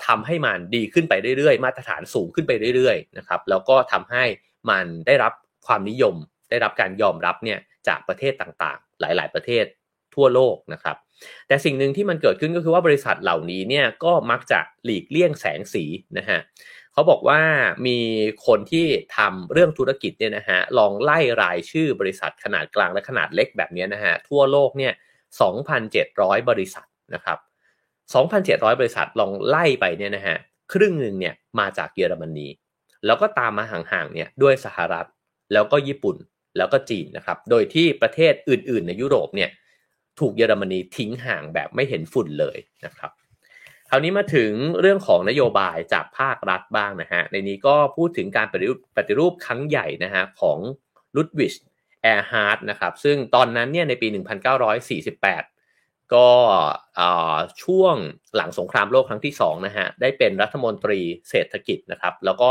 [0.07, 4.25] ทำให้มันดีขึ้นไปเรื่อยๆ มาตรฐานสูงขึ้นไปเรื่อยๆนะครับแล้วก็ทำให้
[4.71, 5.33] มันได้รับ
[5.67, 6.15] ความนิยม
[6.51, 7.59] ได้รับการยอมรับเนี่ย
[7.89, 9.65] จากประเทศต่างๆ หลาย ๆ ประเทศ
[10.15, 10.97] ทั่วโลกนะครับ
[11.49, 15.85] แต่สิ่งหนึ่งที่มันเกิดขึ้นก็คือว่าบริษัทเหล่านี้เนี่ยก็มักจะหลีกเลี่ยงแสงสี
[16.19, 16.41] นะฮะ
[16.93, 17.41] เขาบอกว่า
[17.87, 17.99] มี
[18.47, 24.93] คนที่ทำเรื่องธุรกิจเนี่ยนะฮะลองไล่รายชื่อบริษัทขนาดกลางและขนาดเล็กแบบนี้นะฮะทั่วโลกเนี่ย
[25.71, 27.39] 2,700 บริษัทนะครับ
[28.15, 30.37] 2,700 บริษัทลองไล่ไปเนี่ยนะฮะ
[30.73, 32.49] ครึ่งหนึ่งเนี่ยมาจากเยอรมนี
[33.07, 35.07] แล้วก็ตามมาห่างๆเนี่ยด้วยสหรัฐ
[35.53, 36.17] แล้วก็ญี่ปุ่น
[36.57, 39.51] แล้วก็จีนนะครับ โดยที่ประเทศอื่น ๆ ในยุโรปเนี่ย
[40.21, 43.11] ถูกเยอรมนีทิ้งห่างแบบไม่เห็นฝุ่นเลยนะครับ
[43.91, 50.59] คราวนี้มาถึงเรื่องของนโยบายจากภาครัฐบ้างนะฮะ ในนี้ก็พูดถึงการปฏิรูปปฏิรูปครั้งใหญ่นะฮะของ
[51.17, 51.55] ลุดวิช
[52.03, 54.09] แอร์ฮาร์ดนะครับ ซึ่งตอนนั้นเนี่ยในปี
[55.31, 56.29] 1948 ก็
[57.63, 57.97] ช่วง
[58.37, 62.51] หลังสงครามโลกครั้งที่2นะฮะ ได้เป็นรัฐมนตรีเศรษฐกิจนะครับ แล้วก็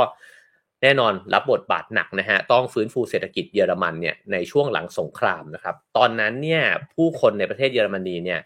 [0.84, 8.39] แน่นอนรับบทบาทหนักนะฮะต้องฟื้นฟูเศรษฐกิจเยอรมันเนี่ยในช่วงหลังสงครามนะครับตอนนั้นเนี่ยผู้คนในประเทศเยอรมนีเนี่ย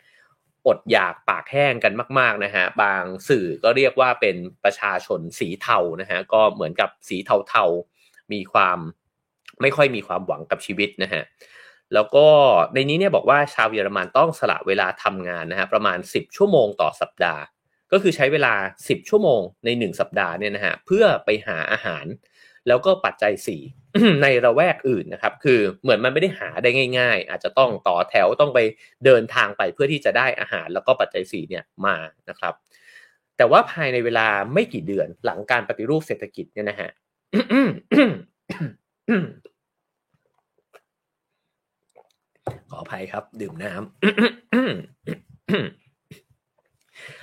[0.67, 7.17] อดอยากปากแห้งกันมากๆนะฮะบางสื่อก็เรียกว่าเป็นประชาชนสีเทานะฮะก็เหมือนกับสี
[7.49, 8.77] เทาๆมีความ
[9.61, 11.23] ไม่ค่อยมีความหวังกับชีวิตนะฮะ
[11.93, 12.27] แล้วก็
[12.73, 17.41] ในนี้เนี่ยบอกว่าชาวเยอรมันต้องสละเวลาทำงานนะฮะประมาณ 10 ชั่วโมงต่อสัปดาห์
[17.91, 22.05] ก็คือใช้เวลา 10 ชั่วโมงใน 1 สัปดาห์เนี่ยนะฮะเพื่อไปหาอาหาร
[22.67, 23.33] แล้วก็ปัจจัย
[23.73, 26.69] 4 ในระแวกอื่นนะครับ คือเหมือนมันไม่ได้หาได้
[26.99, 28.59] ง่าย ๆ อาจจะต้องต่อแถวต้องไป
[29.05, 31.97] เดินทางไปเพื่อที่จะได้อาหารแล้วก็ปัจจัย4เนี่ยมา
[32.29, 32.53] นะครับ
[33.37, 36.89] แต่ว่าภายในเวลาไม่กี่เดือนหลังการปฏิรูปเศรษฐกิจเนี่ยนะฮะ
[42.69, 43.81] ขออภัยครับ ดื่มน้ำ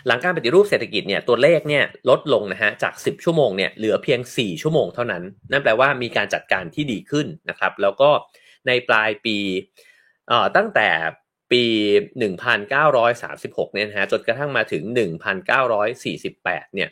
[0.07, 8.11] หลังการปฏิรูปเศรษฐกิจเนี่ยตัวเลขเนี่ยลดลงนะฮะจาก 10 ชั่วโมงเนี่ยเหลือเพียง 4 ชั่วโมงเท่านั้น นั่นแปลว่ามีการจัดการที่ดีขึ้นนะครับ แล้วก็
[8.67, 9.37] ในปลายปี
[10.29, 10.89] เอ่อตั้งแต่
[11.53, 11.65] ปี
[12.91, 14.83] 1936 เนี่ยนะฮะจนกระทั่งมาถึง
[16.05, 16.91] 1948 เนี่ย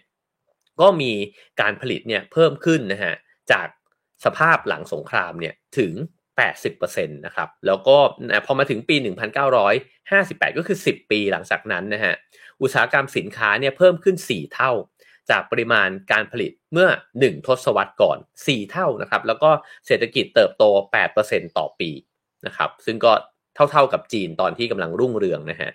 [0.80, 1.12] ก็มี
[1.60, 3.14] การผลิตเนี่ยเพิ่มขึ้นนะฮะ
[3.52, 3.68] จาก
[4.24, 5.92] สภาพหลังสงครามเนี่ยถึง
[6.56, 7.96] 80%นะครับ แล้วก็
[8.46, 8.96] พอมาถึงปี
[9.76, 12.14] 1958 ก็คือ 10 ปีหลังจากนั้นนะฮะ
[12.62, 14.72] อุตสาหกรรมสินค้าเนี่ยเพิ่มขึ้น 4 เท่า
[15.30, 19.50] จากปริมาณการผลิตเมื่อ 1 ทศวรรษก่อน 4 เท่านะครับแล้วก็
[19.86, 20.64] เศรษฐกิจเติบโต
[21.10, 21.90] 8%ต่อปี
[22.46, 23.12] นะครับซึ่งก็
[23.70, 25.70] เท่าๆกับจีนตอนที่กำลังรุ่งเรืองนะฮะ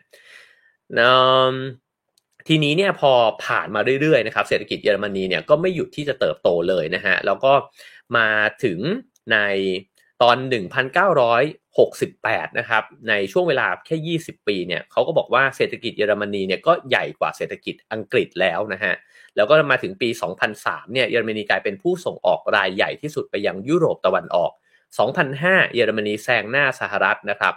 [2.47, 3.11] ทีนี้เนี่ยพอ
[3.45, 7.53] ผ่านมาเรื่อยๆนะครับเศรษฐกิจเยอรมนีเนี่ยก็ไม่หยุดที่จะเติบโตเลยนะฮะแล้วก็
[8.17, 8.29] มา
[8.63, 8.79] ถึง
[9.31, 9.37] ใน
[10.21, 10.37] ตอน
[12.07, 18.93] 68 นะครับ ในช่วงเวลาแค่ 20 ปีเนี่ยเขาก็บอกว่าเศรษฐกิจเยอรมนีเนี่ยก็ใหญ่กว่าเศรษฐกิจอังกฤษแล้วนะฮะ
[19.35, 20.09] แล้วก็มาถึงปี
[20.51, 24.51] 2003 เนี่ยเยอรมนีกลายเป็นผู้ส่งออกรายใหญ่ที่สุดไปยังยุโรปตะวันออก
[25.13, 27.53] 2005 เยอรมนีแซงหน้าสหรัฐนะครับ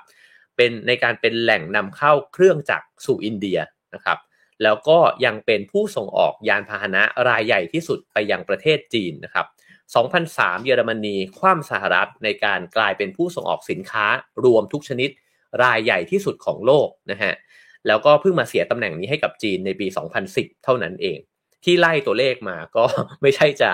[0.57, 3.59] เป็นในการเป็นแหล่งนำเข้าเครื่องจักรสู่อินเดีย
[3.95, 4.19] นะครับ
[4.63, 9.47] แล้วก็ยังเป็นผู้ส่งออกยานพาหนะรายใหญ่ที่สุดไปยังประเทศจีนนะครับ
[9.95, 14.07] 2003 เยอรมนีคว่ำสหรัฐในการกลายเป็นผู้ส่งออกสินค้า
[14.45, 15.11] รวมทุกชนิด
[15.63, 17.33] รายใหญ่ที่สุดของโลกนะฮะ
[17.87, 19.87] แล้วก็เพิ่งมาเสียตำแหน่งนี้ให้กับจีนในปี
[20.27, 21.19] 2010 เท่านั้นเอง
[21.65, 22.85] ที่ไล่ตัวเลขมาก็
[23.23, 23.71] ไม่ใช่จะ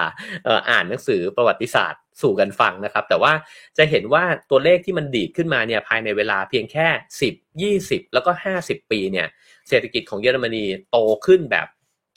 [0.70, 3.32] อ่านหนังสือประวัติศาสตร์สู่กันฟังนะครับ แต่ว่า
[3.78, 6.88] จะเห็นว่าตัวเลขที่มันดีดขึ้นมาเนี่ยภายในเวลาเพียงแค่
[7.70, 8.30] 10 20 แล้วก็
[8.62, 9.26] 50 ปีเนี่ย
[9.68, 11.68] เศรษฐกิจของเยอรมนีโตขึ้นแบบ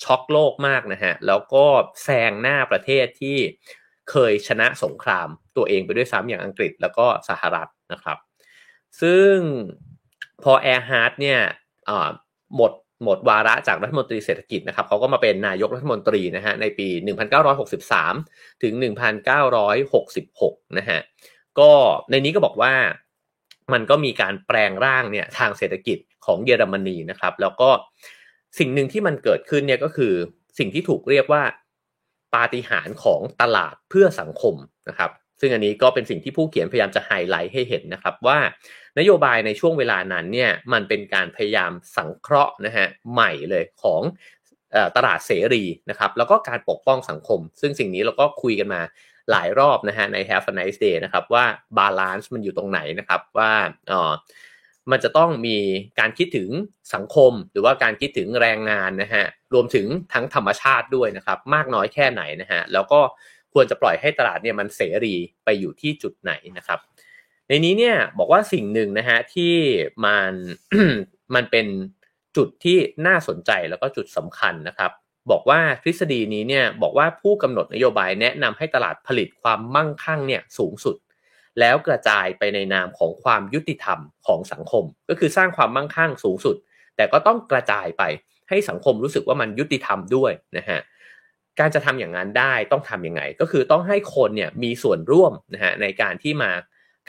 [0.04, 1.66] ช็อกโลกมากนะฮะแล้วก็
[2.04, 3.38] แซงหน้าประเทศที่
[4.10, 8.18] เคยชนะสงครามตัวเองไปด้วยซ้ำอย่างอังกฤษแล้วก็สหรัฐนะครับ
[9.02, 9.34] ซึ่ง
[10.44, 11.40] พอแอร์ฮาร์ดเนี่ย
[12.56, 12.72] หมด
[13.04, 16.88] หมดวาระจากรัฐมนตรีเศรษฐกิจนะครับเขาก็มาเป็นนายกรัฐมนตรีนะฮะในปี
[17.96, 18.74] 1963 ถึง
[19.96, 21.00] 1966 นะฮะ
[21.60, 21.72] ก็
[22.10, 22.74] ในนี้ก็บอกว่า
[23.74, 27.70] มันก็มีการแปลงร่างเนี่ยทางเศรษฐกิจของเยอรมนีนะครับ แล้วก็
[28.60, 30.14] สิ่งหนึ่งที่มันเกิดขึ้นเนี่ยก็คือ
[30.60, 31.44] สิ่งที่ถูกเรียกว่า
[32.36, 34.56] ปาฏิหาริย์ของตลาดเพื่อสังคม
[34.90, 35.12] นะครับ
[35.42, 38.40] ซึ่งอันนี้ก็เป็นสิ่งที่ผู้เขียนพยายามจะไฮไลท์ให้เห็นนะครับว่า
[39.00, 44.02] นโยบายในช่วงเวลานั้นเนี่ยมันเป็นการพยายามสังเคราะห์นะฮะใหม่เลยของ
[44.96, 48.82] ตลาดเสรีนะครับแล้วก็การปกป้องสังคม ซึ่งสิ่งนี้เราก็คุยกันมา
[49.32, 51.46] หลายรอบนะฮะใน Have a nice day นะครับว่า
[51.78, 53.52] balance มันอยู่ตรงไหนนะครับว่า
[54.92, 55.58] มันจะต้องมี
[56.00, 56.50] การคิดถึง
[56.94, 63.00] สังคม หรือว่าการคิดถึงแรงงานนะฮะรวมถึงทั้งธรรมชาติด้วยนะครับ มากน้อยแค่ไหนนะฮะแล้วก็
[63.54, 66.80] ควรจะปล่อยให้ตลาดเนี่ยมันเสรีไปอยู่ที่จุดไหนนะครับ
[67.48, 69.54] ในนี้เนี่ยบอกว่าสิ่งหนึ่งนะฮะที่
[70.06, 70.34] มัน
[71.36, 71.68] มันเป็น
[72.38, 74.92] จุดที่น่าสนใจแล้วก็จุดสำคัญนะครับ
[75.32, 80.96] บอกว่าทฤษฎีนี้เนี่ยบอกว่าผู้กำหนดนโยบายแนะนำให้ตลาดผลิตความมั่งคั่งเนี่ยสูงสุด
[81.60, 86.56] แล้วกระจายไปในนามของความยุติธรรมของสังคม ก็คือสร้างความมั่งคั่งสูงสุด
[86.96, 88.04] แต่ก็ต้องกระจายไป
[88.50, 90.80] ให้สังคมรู้สึกว่ามันยุติธรรมด้วยนะฮะ
[91.60, 96.52] การจะทำอย่างนั้นได้ต้องทํำยังไง ก็คือต้องให้คนเนี่ยมีส่วนร่วมนะฮะในการที่มา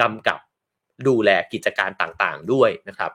[0.00, 0.38] กำกับ
[1.08, 3.12] ดูแลกิจการต่างๆด้วยนะครับ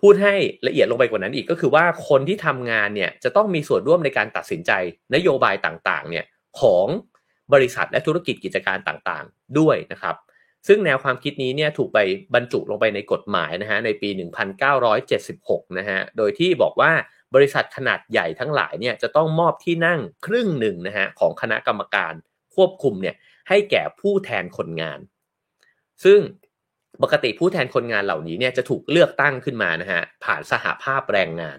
[0.00, 0.34] พูดให้
[0.66, 4.72] ละเอียดลงไปกว่านั้นอีกก็คือว่าคนที่ทำงานเนี่ยจะต้องมีส่วนร่วมในการตัดสินใจ
[5.14, 6.24] นโยบายต่างๆเนี่ย
[6.60, 6.86] ของ
[7.52, 10.16] บริษัทและธุรกิจกิจการต่างๆด้วยนะครับ
[10.66, 11.98] ซึ่งแนวความคิดนี้เนี่ยถูกไป
[12.34, 14.08] บรรจุลงไปในกฎหมายนะฮะในปี
[14.92, 16.92] 1976 นะฮะ โดยที่บอกว่า
[17.34, 22.12] บริษัทขนาดใหญ่ทั้งหลายเนี่ยจะต้องมอบที่นั่งครึ่งหนึ่งนะฮะของคณะกรรมการ
[22.54, 23.14] ควบคุมเนี่ย
[23.48, 24.98] ให้แก่ผู้แทนคนงาน
[26.04, 26.20] ซึ่ง
[27.02, 31.58] ปกติผู้แทนคนงานเหล่านี้เนี่ยจะถูกเลือกตั้งขึ้นมานะฮะผ่านสหภาพแรงงาน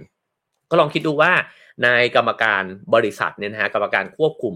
[0.69, 1.31] ก็ลองคิดดูว่า
[1.83, 2.63] ในกรรมการ
[2.95, 4.55] บริษัทเนี่ยนะฮะกรรมการควบคุม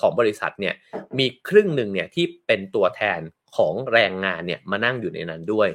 [0.00, 0.74] ของบริษัทเนี่ย
[1.18, 3.20] มีครึ่งหนึ่งเนี่ยที่เป็นตัวแทน
[3.56, 5.68] ของแรงงานเนี่ยมานั่งอยู่ในนั้นด้วย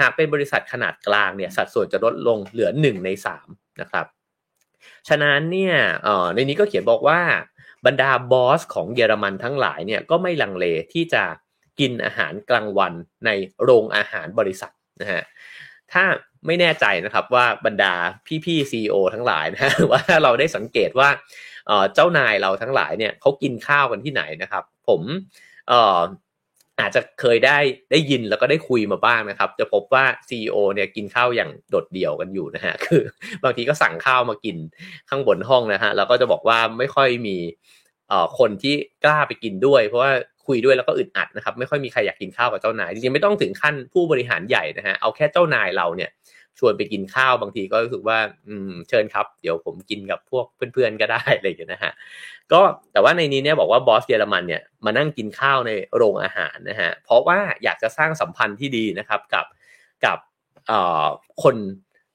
[0.00, 3.10] หากเป็นบริษัทขนาดกลางเนี่ยสัดส่วนจะลดลงเหลือ 1 ใน
[3.44, 4.06] 3นะครับ
[5.08, 5.74] ฉะนั้นเนี่ย
[6.34, 7.20] ในนี้ก็เขียนบอกว่า
[7.86, 11.24] บรรดาบอสของเยอรมันทั้งหลายเนี่ยก็ไม่ลังเลที่จะ
[11.80, 12.92] กินอาหารกลางวัน
[13.26, 13.30] ใน
[13.62, 15.22] โรงอาหารบริษัทนะฮะ
[15.92, 16.04] ถ้า
[16.46, 17.94] ไม่แน่ใจนะครับว่าบรรดา
[18.44, 21.08] พี่ๆซีอทั้งหลายนะว่าเราได้สังเกตว่า
[21.94, 25.02] เจ้านายเราทั้งหลายเนี่ยเขากินข้าวกันที่ไหนนะครับ ผม
[26.80, 27.58] อาจจะเคยได้
[27.90, 33.02] ได้ยินแล้วก็ได้คุยมาบ้างนะครับ จะพบว่า CEO เนี่ยกินข้าวอย่างโดดเดี่ยวกันอยู่นะฮะคือ
[33.44, 34.56] บางทีก็สั่งข้าวมากิน
[35.08, 37.36] ข้างบนห้องนะฮะแล้วก็จะบอกว่าไม่ค่อยมี
[38.08, 40.12] เอ่อคนที่กล้าไปกินด้วย เพราะว่า
[40.46, 46.10] คุยด้วยแล้วก็อึดอัดนะครับ ไม่ค่อยมีใครอยากกินข้าวกับเจ้านายจริงๆไม่ต้องถึงขั้นผู้บริหารใหญ่นะฮะเอาแค่เจ้านายเราเนี่ย
[46.58, 48.18] ชวนไปกินข้าวบางทีก็รู้สึกว่า
[48.48, 51.92] อืมเชิญครับ เดี๋ยวผมกินกับพวกเพื่อนๆก็ได้อะไรอย่างเงี้ยนะฮะ
[52.52, 52.60] ก็
[52.92, 59.46] แต่ว่าในนี้เนี่ยบอกว่าบอสเยอรมันเนี่ยมานั่งกินข้าวในโรงอาหารนะฮะเพราะว่าอยากจะสร้างสัมพันธ์ที่ดีนะครับกับ
[60.04, 60.18] กับ
[61.42, 61.56] คน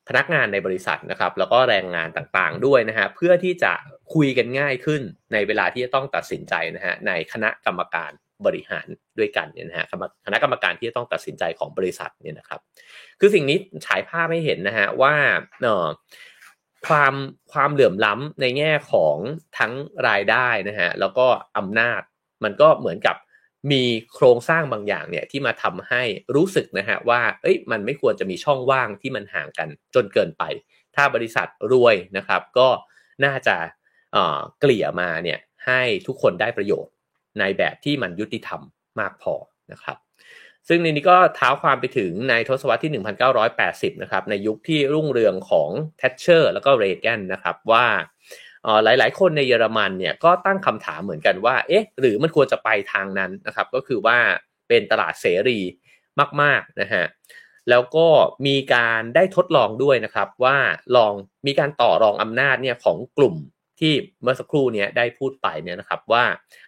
[0.07, 3.73] พนักงานในบริษัทนะครับ แล้วก็แรงงานต่างๆด้วยนะฮะเพื่อที่จะ
[4.13, 5.01] คุยกันง่ายขึ้น
[5.33, 8.11] ในเวลาที่จะต้องตัดสินใจนะฮะในคณะกรรมการ
[8.47, 8.87] บริหาร
[9.19, 9.85] ด้วยกันเนี่ยนะฮะ
[10.25, 12.59] คณะกรรมการที่จะต้องตัดสินใจของบริษัทเนี่ยนะครับ
[13.19, 15.13] คือสิ่งนี้ฉายภาพให้เห็นนะฮะว่า
[15.61, 15.87] เอ่อ
[16.87, 17.13] ความ
[17.53, 19.17] ความเหลื่อมล้ำในแง่ของ
[19.57, 19.73] ทั้ง
[20.07, 21.27] รายได้นะฮะแล้วก็
[21.57, 22.01] อำนาจ
[22.43, 23.17] มันก็เหมือนกับ
[23.71, 26.03] มีโครงสร้างบางอย่างเนี่ยที่มาทำให้
[26.35, 30.43] รู้สึกนะฮะว่าเอ้ยมันไม่ควรจะมีช่องว่างที่มันห่างกันจนเกินไป
[30.95, 32.67] ถ้าบริษัทรวยนะครับ ก็
[33.25, 33.55] น่าจะ
[34.59, 36.93] เกลี่ยมาเนี่ยให้ทุกคนได้ประโยชน์
[37.39, 38.61] ในแบบที่มันยุติธรรม
[38.99, 39.33] มากพอ
[39.71, 39.97] นะครับ
[40.67, 42.91] ซึ่งในนี้ก็เท้าความไปถึงในทศวรรษที่
[43.51, 47.85] 1980 นะครับในยุคที่รุ่งเรืองของแทชเชอร์แล้วก็เรแกนนะครับว่า
[48.83, 54.17] หลาย ๆ คนในเยอรมันเนี่ยก็ตั้งคำถามเหมือนกันว่า เอ๊ะ หรือมันควรจะไปทางนั้นนะครับ ก็คือว่า
[54.67, 55.59] เป็นตลาดเสรี
[56.41, 57.05] มาก ๆ นะฮะ
[57.69, 58.07] แล้วก็
[58.47, 60.57] มีการได้ทดลองด้วยนะครับว่า
[60.95, 61.13] ลอง
[61.47, 63.35] มีการต่อรองอำนาจเนี่ยของกลุ่ม
[63.79, 66.23] ที่เมื่อสักครู่นี้ได้พูดไปเนี่ยนะครับว่า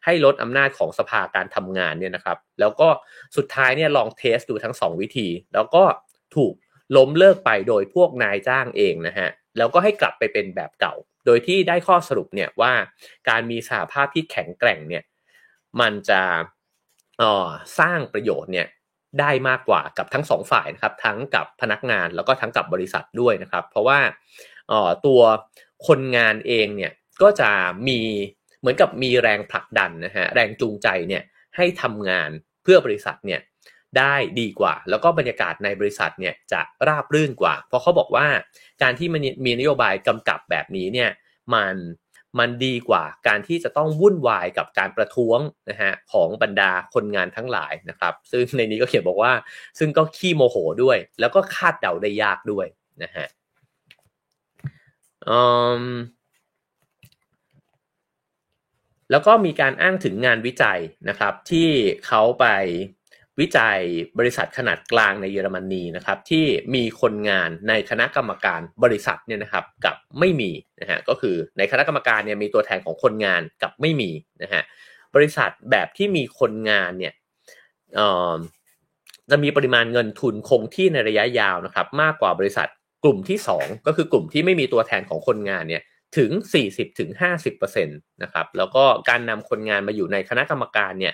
[0.05, 2.87] ให้ลดอำนาจของสภาการทำงานเนี่ยนะครับ แล้วก็
[3.37, 5.83] สุดท้ายเนี่ยลองเทสดูทั้ง 2 วิธี แล้วก็
[6.35, 6.53] ถูก
[6.97, 10.93] ล้มเลิกไปโดยพวกนายจ้างเองนะฮะแล้วก็ให้กลับไปเป็นแบบเก่า
[11.25, 12.73] โดยที่ได้ข้อสรุปเนี่ยว่า
[13.29, 15.03] การมีสหภาพที่แข็งแกร่งเนี่ย
[15.81, 16.21] มันจะ
[17.79, 18.67] สร้างประโยชน์เนี่ย
[19.19, 23.99] ได้มากกว่ากับทั้งสองฝ่ายนะครับทั้งกับพนักงานแล้วก็ทั้งกับบริษัทด้วยนะครับ เพราะว่า
[25.05, 25.21] ตัว
[25.87, 27.49] คนงานเองเนี่ยก็จะ
[27.87, 27.99] มี
[28.59, 31.23] เหมือนกับมีแรงผลักดันนะฮะแรงจูงใจเนี่ย
[31.55, 32.29] ให้ทำงาน
[32.63, 33.41] เพื่อบริษัทเนี่ย
[33.97, 38.27] ได้ดีกว่า แล้วก็บรรยากาศในบริษัทเนี่ยจะราบรื่นกว่า เพราะเขาบอกว่า
[38.81, 41.09] การที่มันมีนโยบายกำกับแบบนี้เนี่ย
[41.53, 41.75] มัน
[42.39, 49.33] มันดีกว่าการที่จะต้องวุ่นวายกับการประท้วงนะฮะของบรรดาคนงานทั้งหลายนะครับ ซึ่งในนี้ก็เขียนบอกว่า
[49.79, 52.67] ซึ่งก็ขี้โมโหด้วย แล้วก็คาดเดาได้ยากด้วย
[53.03, 53.27] นะฮะ
[59.11, 61.69] แล้วก็มีการอ้างถึงงานวิจัยนะครับ ที่
[62.07, 62.45] เขาไป
[63.39, 63.79] วิจัย
[64.19, 74.11] บริษัทขนาดกลางในเยอรมนีนะครับ ที่มีคนงานในคณะกรรมการบริษัทเนี่ยนะครับ กับไม่มีนะฮะก็คือในคณะกรรมการเนี่ยมีตัวแทนของคนงานกับไม่มี
[74.43, 74.63] นะฮะ
[75.15, 77.13] บริษัทแบบที่มีคนงานเนี่ย
[79.31, 82.69] จะมีปริมาณเงินทุนคงที่ในระยะยาวนะครับ มากกว่าบริษัท
[83.05, 85.83] กลุ่มที่ 2 ก็คือกลุ่มที่ไม่มีตัวแทนของคนงานเนี่ย
[86.17, 86.31] ถึง
[87.07, 91.13] 40-50%นะครับแล้วก็การนำคนงานมาอยู่ในคณะกรรมการเนี่ย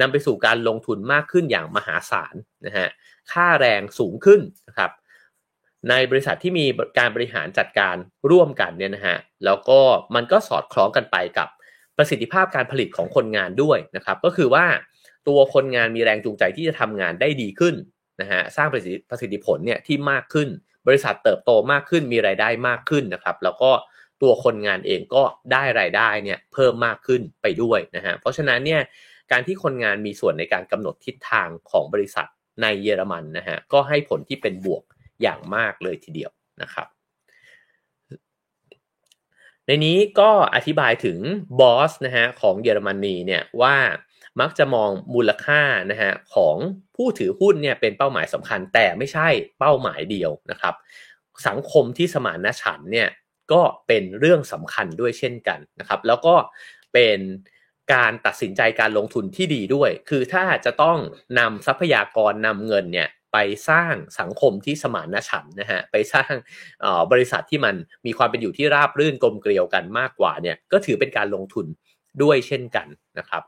[0.00, 2.34] นำไปสู่การลงทุนมากขึ้นอย่างมหาศาล
[2.66, 2.88] นะฮะ
[3.32, 4.90] ค่าแรงสูงขึ้นนะครับ
[5.90, 6.66] ในบริษัทที่มี
[6.98, 7.96] การบริหารจัดการ
[8.30, 9.80] ร่วมกันเนี่ยนะฮะแล้วก็
[10.14, 11.48] มันก็สอดคล้องกันไปกับ
[11.96, 14.66] ประสิทธิภาพการผลิตของคนงานด้วยนะครับก็คือว่า
[15.28, 17.74] ตัวคนงานมีแรงจูงใจที่จะทำงานได้ดีขึ้น
[18.20, 18.74] นะฮะสร้างป
[19.12, 20.48] ระสิทธิผลเนี่ยที่มากขึ้น
[20.86, 23.70] บริษัทเติบโตมากขึ้นมีรายได้มากขึ้นนะครับ แล้วก็
[24.22, 28.80] ตัวคนงานเองก็ได้รายได้เนี่ยเพิ่มมากขึ้นไปด้วยนะฮะเพราะฉะนั้นเนี่ย
[29.30, 32.26] การที่คนงานมีส่วนในการกำหนดทิศทางของบริษัท
[32.62, 34.82] ในเยอรมันนะฮะก็ให้ผลที่เป็นบวก
[35.22, 36.30] อย่างมากเลยทีเดียว
[36.62, 36.86] นะครับ
[39.66, 41.18] ในนี้ก็อธิบายถึง
[41.60, 43.76] บอสนะฮะของเยอรมนีเนี่ยว่า
[44.40, 46.56] มักจะมองมูลค่านะฮะของ
[46.96, 50.74] ผู้ถือหุ้นเนี่ยเป็นเป้าหมายสำคัญแต่ไม่ใช่เป้าหมายเดียวนะครับ
[51.48, 53.08] สังคมที่สมานฉันเนี่ย
[53.52, 56.34] ก็เป็นเรื่องสำคัญด้วยเช่นกันนะครับ แล้วก็
[56.92, 57.18] เป็น
[57.94, 60.98] การตัดสินใจการลงทุนที่ดีด้วย คือถ้าจะต้อง
[61.38, 66.32] นำทรัพยากรนำเงินเนี่ยไปสร้างสังคมที่สมานฉันนะฮะไปสร้าง
[67.12, 67.74] บริษัทที่มัน
[68.06, 71.66] มีความเป็นอยู่ที่ราบรื่นกลมเกลียวกันมากกว่าเนี่ยก็ถือเป็นการลงทุน
[72.22, 72.86] ด้วยเช่นกัน
[73.18, 73.42] นะครับ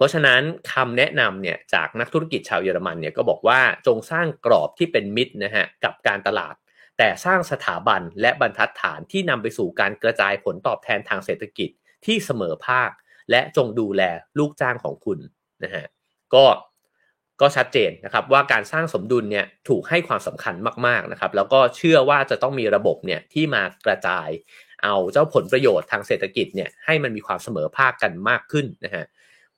[0.00, 6.54] เพราะฉะนั้นคำแนะนำเนี่ยจากนักธุรกิจชาวเยอรมันเนี่ยก็บอกว่าจงสร้างกรอบที่เป็นมิตรนะฮะกับการตลาด
[6.98, 11.70] แต่สร้างสถาบันและบรรทัดฐานที่นำไปสู่การกระจายผลตอบแทนทางเศรษฐกิจ
[12.06, 12.90] ที่เสมอภาค
[13.30, 14.02] และจงดูแล
[14.38, 15.18] ลูกจ้างของคุณ
[15.64, 15.84] นะฮะ
[16.34, 16.44] ก็
[17.40, 20.54] ก็ชัดเจนนะครับว่าการสร้างสมดุลเนี่ยถูกให้ความสำคัญ
[20.86, 24.28] มากๆนะครับแล้วก็เชื่อว่าจะต้องมีระบบเนี่ยที่มากระจาย
[24.84, 29.04] เอาเจ้าผลประโยชน์ทางเศรษฐกิจเนี่ยให้มันมีความเสมอภาคกันมากขึ้นนะฮะ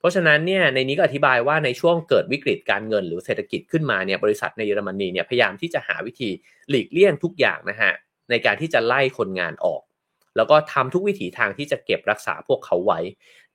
[0.03, 6.29] เพราะฉะนั้นเนี่ยในนี้ก็อธิบายว่าในช่วงเกิดวิกฤตการเงินหรือเศรษฐกิจขึ้นมาเนี่ยบริษัทในเยอรมนีเนี่ยพยายามที่จะหาวิธี
[6.69, 7.91] หลีกเลี่ยงทุกอย่างนะฮะ
[8.29, 9.81] ในการที่จะไล่คนงานออก
[10.35, 12.99] แล้วก็ทำทุกวิถีทางที่จะเก็บรักษาพวกเขาไว้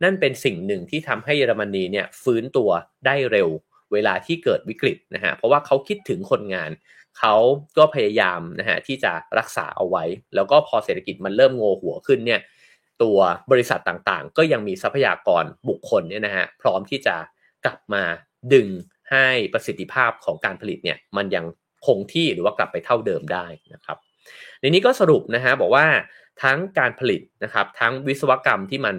[0.03, 2.71] นั่นเป็นสิ่งหนึ่งที่ทำให้เยอรมนีเนี่ยฟื้นตัว
[3.07, 3.49] ได้เร็ว
[3.93, 6.71] เวลาที่เกิดวิกฤตนะฮะเพราะว่าเขาคิดถึงคนงาน
[7.19, 7.35] เขา
[7.79, 12.41] ก็พยายามนะฮะที่จะรักษาเอาไว้ แล้วก็พอเศรษฐกิจมันเริ่มโงหัวขึ้นเนี่ย
[13.03, 13.19] ตัว
[13.51, 17.17] บริษัทต่างๆ ก็ยังมีทรัพยากรบุคคลเนี่ยนะฮะพร้อมที่จะ
[17.65, 18.03] กลับมา
[18.55, 18.69] ดึง
[19.11, 21.45] ให้ประสิทธิภาพของการผลิตเนี่ยมันยัง
[21.87, 23.97] คงที่หรือว่ากลับไปเท่าเดิมได้นะครับ
[24.61, 25.87] ในนี้ก็สรุปนะฮะบอกว่า
[26.43, 28.97] ทั้งการผลิตนะครับทั้งวิศวกรรมที่มัน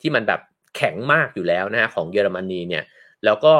[0.00, 0.40] ที่มันแบบ
[0.76, 2.84] แข็งมากอยู่แล้วนะฮะของเยอรมนีเนี่ย
[3.24, 3.54] แล้วก็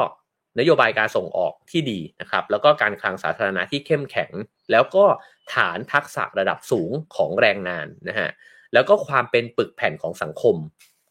[0.59, 4.31] นโยบายการส่งออกที่ดีนะครับแล้วก็การคลังสาธารณะที่เข้มแข็ง
[4.71, 5.05] แล้วก็
[5.53, 8.29] ฐานทักษะระดับสูงของแรงงานนะฮะ
[8.73, 10.55] แล้วก็ความเป็นปึกแผ่นของสังคม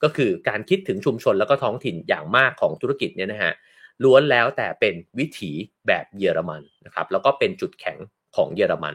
[0.02, 3.52] ก็คือการคิดถึงชุมชนแล้วก็ท้องถิ่นอย่างมากของธุรกิจเนี่ยนะฮะ
[4.04, 5.52] ล้วนแล้วแต่เป็นวิถี
[5.86, 7.98] แบบเยอรมันนะครับแล้วก็เป็นจุดแข็ง
[8.36, 8.94] ของเยอรมัน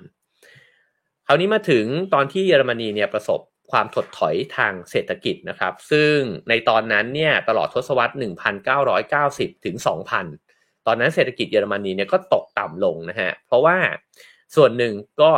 [1.28, 3.40] คราวนี้มาถึงตอนที่เยอรมนีเนี่ยประสบ
[3.72, 6.18] ความถดถอยทางเศรษฐกิจนะครับ ซึ่ง
[6.50, 8.14] ในตอนนั้นเนี่ยตลอดทศวรรษ
[8.90, 9.76] 1990 ถึง
[10.32, 13.78] 2000 ตอนนั้นเศรษฐกิจเยอรมนีเนี่ยก็ตกต่ำลงนะฮะ เพราะว่า
[14.56, 15.32] ส่วนหนึ่งก็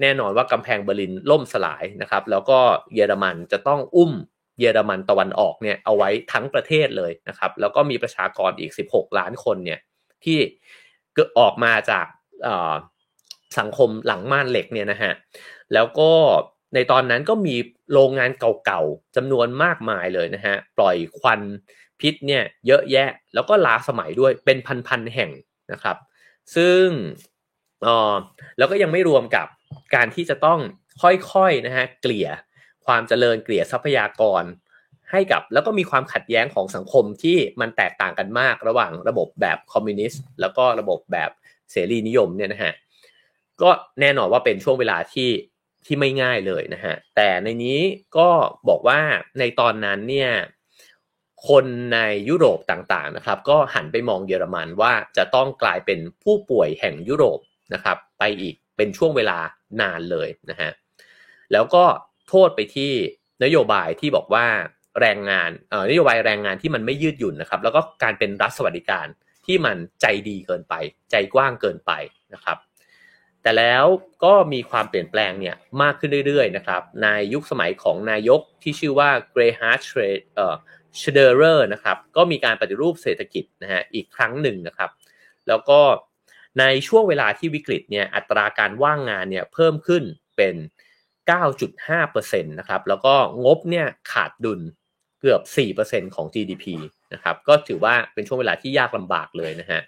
[0.00, 2.58] แน่นอนว่ากำแพงเบอร์ลินล่มสลายนะครับ แล้วก็
[2.94, 4.12] เยอรมันจะต้องอุ้ม
[4.60, 9.80] เยอรมันตะวันออกเนี่ยเอาไว้ทั้งประเทศเลยนะครับ แล้วก็มีประชากรอีก 16 ล้านคนเนี่ย
[10.24, 10.38] ที่
[11.38, 12.06] ออกมาจาก
[13.58, 15.12] สังคมหลังม่านเหล็กเนี่ยนะฮะ
[15.74, 16.10] แล้วก็
[16.74, 17.56] ในตอนนั้นก็มี
[17.92, 18.30] โรงงาน
[18.64, 21.40] เก่าๆจำนวนมากมายเลยนะฮะปล่อยควัน
[22.00, 25.30] พิษเนี่ยเยอะแยะแล้วก็ล้าสมัยด้วยเป็นพันๆแห่ง
[25.72, 25.96] นะครับ
[26.56, 26.84] ซึ่ง
[27.86, 28.14] อ๋อ
[28.58, 29.46] แล้วก็ยังไม่รวมกับ
[29.94, 30.60] การที่จะต้อง
[31.02, 32.28] ค่อยๆนะฮะเกลี่ย
[32.86, 34.44] ความเจริญเกลี่ยทรัพยากร
[35.10, 41.30] ให้กับแล้วก็มีความขัดแย้งของสังคมที่มันแตกต่างกันมากระหว่างระบบแบบคอมมิวนิสต์แล้วก็ระบบแบบ
[41.70, 42.72] เสรีนิยมเนี่ยนะฮะ
[43.62, 45.30] ก็แน่นอนว่าเป็นช่วงเวลาที่
[45.86, 47.80] ที่ไม่ง่ายเลยนะฮะแต่ในนี้
[48.16, 48.28] ก็
[48.68, 49.00] บอกว่า
[49.38, 50.30] ในตอนนั้นเนี่ย
[51.48, 57.40] คนในยุโรปต่างๆนะครับ ก็หันไปมองเยอรมันว่าจะต้องกลายเป็นผู้ป่วยแห่งยุโรป
[57.74, 59.38] นะครับ ไปอีก เป็นช่วงเวลา
[59.80, 60.70] นานเลยนะฮะ
[61.52, 61.84] แล้วก็
[62.28, 62.92] โทษไปที่
[63.44, 64.46] นโยบายที่บอกว่า
[65.00, 69.06] แรงงานเอ่อนโยบายแรงงานที่มันไม่ยืดหยุ่นนะครับ แล้วก็การเป็นรัฐสวัสดิการ
[69.46, 70.74] ที่มันใจดีเกินไป
[71.10, 71.92] ใจกว้างเกินไป
[72.34, 72.58] นะครับ
[73.42, 73.84] แต่แล้ว
[74.24, 79.80] ก็มีความเปลี่ยนแปลงเนี่ยมากขึ้นเรื่อยๆนะครับในยุคสมัยของนายกที่ชื่อว่าแกร์ฮาร์ด
[80.34, 80.56] เอ่อ
[81.00, 84.90] ชเรอเดอร์นะครับก็มีการปฏิรูปเศรษฐกิจนะฮะอีกครั้งหนึ่งนะครับ
[85.48, 85.80] แล้วก็
[86.58, 90.02] ในช่วงเวลาที่วิกฤตเนี่ยอัตราการว่างงานเนี่ยเพิ่มขึ้น
[90.36, 90.54] เป็น
[91.30, 94.60] 9.5%นะครับแล้วก็งบเนี่ยขาดดุล
[95.20, 95.40] เกือบ
[96.08, 96.64] 4%ของ GDP
[97.12, 99.80] นะครับก็ถือว่าเป็นช่วงเวลาที่ยากลำบากเลยนะฮะ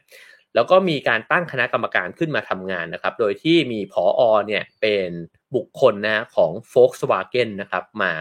[0.54, 5.08] แล้วก็มีการตั้งคณะกรรมการขึ้นมาทำงานนะครับ โดยที่มีผออเนี่ยเป็น
[5.54, 8.12] บุคคลนะของ Volkswagen นะครับมา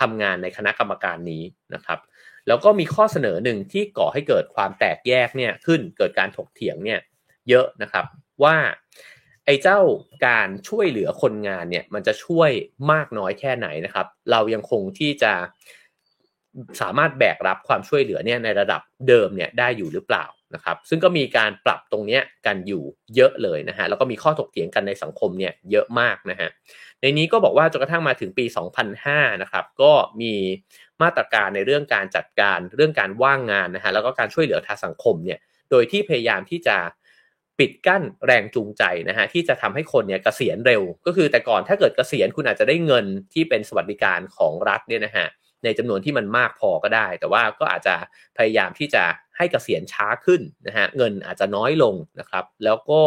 [0.00, 1.42] ทำงานในคณะกรรมการนี้
[1.74, 1.98] นะครับ
[2.46, 7.00] แล้วก็มีข้อเสนอหนึ่งที่ก่อให้เกิดความแตกแยกเนี่ยขึ้นเกิดการถกเถียงเนี่ย
[7.48, 8.04] เยอะนะครับ
[8.44, 8.56] ว่า
[9.46, 9.78] ไอ้เจ้า
[10.26, 12.50] การช่วยเหลือคนงานเนี่ยมันจะช่วย
[12.92, 15.32] มากน้อยแค่ไหนนะครับ เรายังคงที่จะ
[16.80, 22.82] สามารถแบกรับความช่วยเหลือเนี่ยในระดับเดิมเนี่ยได้อยู่หรือเปล่านะครับ ซึ่งก็มีการปรับตรงนี้กันอยู่
[23.16, 26.48] เยอะเลยนะฮะแล้วก็มีข้อถกเถียงกันในสังคมเนี่ยเยอะมากนะฮะ
[27.00, 28.44] ในนี้ก็บอกว่าจนกระทั่งมาถึงปี
[28.92, 30.34] 2005 นะครับ ก็มี
[31.02, 35.38] มาตรการในเรื่องการจัดการเรื่องการว่างงานนะฮะแล้วก็การช่วยเหลือทางสังคมเนี่ย
[35.70, 36.76] โดยที่พยายามที่จะ
[37.58, 45.26] ปิดกั้นแรงจูงใจนะฮะที่จะทำให้คนเนี่ยเกษียณเร็ว ก็คือแต่ก่อนถ้าเกิดเกษียณคุณอาจจะได้เงินที่เป็นสวัสดิการของรัฐเนี่ยนะฮะ
[45.64, 47.94] ในจำนวนที่มันมากพอก็ได้ แต่ว่าก็อาจจะ
[48.36, 49.04] พยายามที่จะ
[49.36, 53.02] ให้เกษียณช้าขึ้นนะฮะเงินอาจจะน้อยลงนะครับ แล้วก็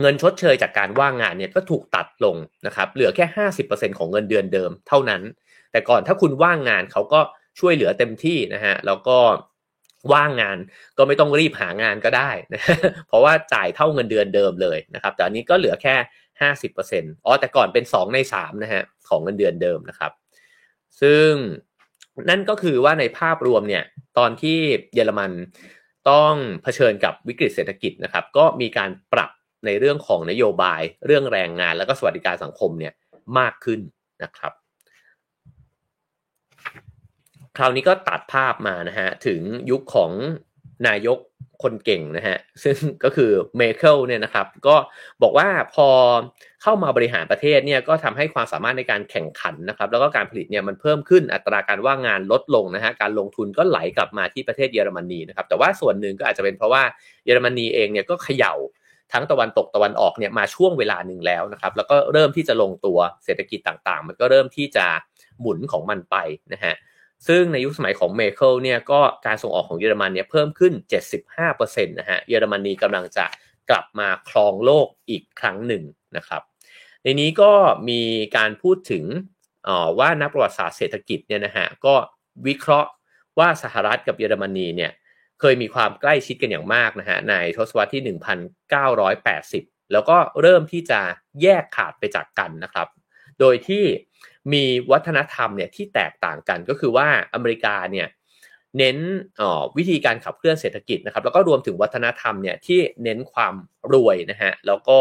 [0.00, 5.22] เงินชดเชยจากการว่างงานเนี่ยก็ถูกตัดลงนะครับเหลือแค่ 50%ของเงินเดือนเดิมเท่านั้น
[5.72, 7.20] แต่ก่อนถ้าคุณว่างงานเขาก็
[7.60, 9.18] ช่วยเหลือเต็มที่นะฮะแล้วก็
[10.12, 10.58] ว่างงาน
[10.98, 12.62] ก็ไม่ต้องรีบหางานก็ได้นะ
[13.08, 15.94] เพราะว่าจ่ายเท่าเงินเดือนเดิมเลยนะครับ แต่อันนี้ก็เหลือแค่
[16.40, 20.12] ห้าสิบเปอร์เซ็นต์อ๋อแต่ก่อนเป็นสองในสามนะฮะของเงินเดือนเดิมนะครับ
[21.00, 21.30] ซึ่ง
[22.30, 23.84] นั่นก็คือว่าในภาพรวมเนี่ย
[24.18, 24.58] ตอนที่
[24.94, 25.32] เยอรมัน
[26.10, 29.30] ต้องเผชิญกับวิกฤตเศรษฐกิจนะครับ ก็มีการปรับ
[29.66, 32.92] ในเรื่องของนโยบาย เรื่องแรงงาน แล้วก็สวัสดิการสังคมเนี่ย
[33.38, 33.80] มากขึ้น
[34.22, 34.52] นะครับ
[37.56, 39.40] คราวนี้ก็ตัดภาพมานะฮะถึง
[39.70, 40.10] ยุคของ
[40.88, 41.18] นายก
[41.62, 44.76] คนเก่งนะฮะซึ่งก็คือเมเคิลเนี่ยนะครับก็
[45.22, 45.88] บอกว่าพอ
[46.62, 56.82] เข้ามาบริหารประเทศเนี่ยก็ทำให้ความสามารถในการแข่งขันนะครับแล้วก็การผลิตเนี่ยมันเพิ่มขึ้นอัตราการว่างงานลดลงนะฮะการลงทุนก็ไหลกลับมาที่ประเทศเยอรมนีนะครับแต่ว่าส่วนหนึ่งก็อาจจะเป็นเพราะว่า
[57.24, 58.54] เยอรมนีเองเนี่ยก็เขย่า
[59.12, 64.86] ทั้งตะวันตกตะวันออกเนี่ยมาช่วงเวลาหนึ่งแล้วนะครับแล้วก็เริ่มที่จะลงตัวเศรษฐกิจต่างๆ มันก็เริ่มที่จะ
[65.40, 66.16] หมุนของมันไป
[66.52, 66.74] นะฮะ
[67.28, 70.72] ซึ่งในยุคสมัยของเมเคิลเนี่ยก็การส่งออกของเยอรมันเนี่ยเพิ่มขึ้น
[71.34, 73.26] 75%นะฮะเยอรมนีกำลังจะ
[73.70, 75.82] กลับมาครองโลกอีกครั้งหนึ่ง
[76.16, 76.42] นะครับ
[77.02, 77.52] ในนี้ก็
[77.88, 78.00] มี
[78.36, 79.04] การพูดถึง
[79.98, 81.94] ว่านักประวัติศาสตร์เศรษฐกิจเนี่ยนะฮะก็
[82.46, 82.90] วิเคราะห์
[83.38, 84.92] ว่าสหรัฐกับเยอรมนีเนี่ย
[85.40, 88.02] เคยมีความใกล้ชิดกันอย่างมากนะฮะในทศวรรษที่
[89.16, 91.00] 1980 แล้วก็เริ่มที่จะ
[91.42, 92.88] แยกขาดไปจากกันนะครับ
[93.40, 93.84] โดยที่
[94.52, 98.06] มีวัฒนธรรมเนี่ยที่แตกต่างกันก็คือว่าอเมริกาเนี่ย
[98.78, 98.96] เน้น
[99.76, 103.54] วิธีการขับเคลื่อนเศรษฐกิจนะครับ แล้วก็รวมถึงวัฒนธรรมเนี่ยที่เน้นความ
[103.92, 104.98] รวยนะฮะแล้วก็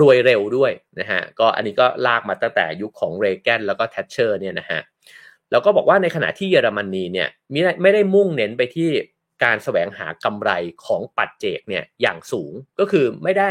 [0.00, 4.80] รวยเร็วด้วยนะฮะก็อันนี้ก็ลากมาตั้งแต่ยุคของเรแกนแล้วก็แทชเชอร์เนี่ยนะฮะ
[5.50, 8.90] แล้วก็บอกว่าในขณะที่เยอรมนีเนี่ยไม่ได้ไม่ได้มุ่งเน้นไปที่
[9.44, 10.50] การแสวงหากำไร
[10.84, 13.50] ของปัจเจกเนี่ยอย่างสูงก็คือไม่ได้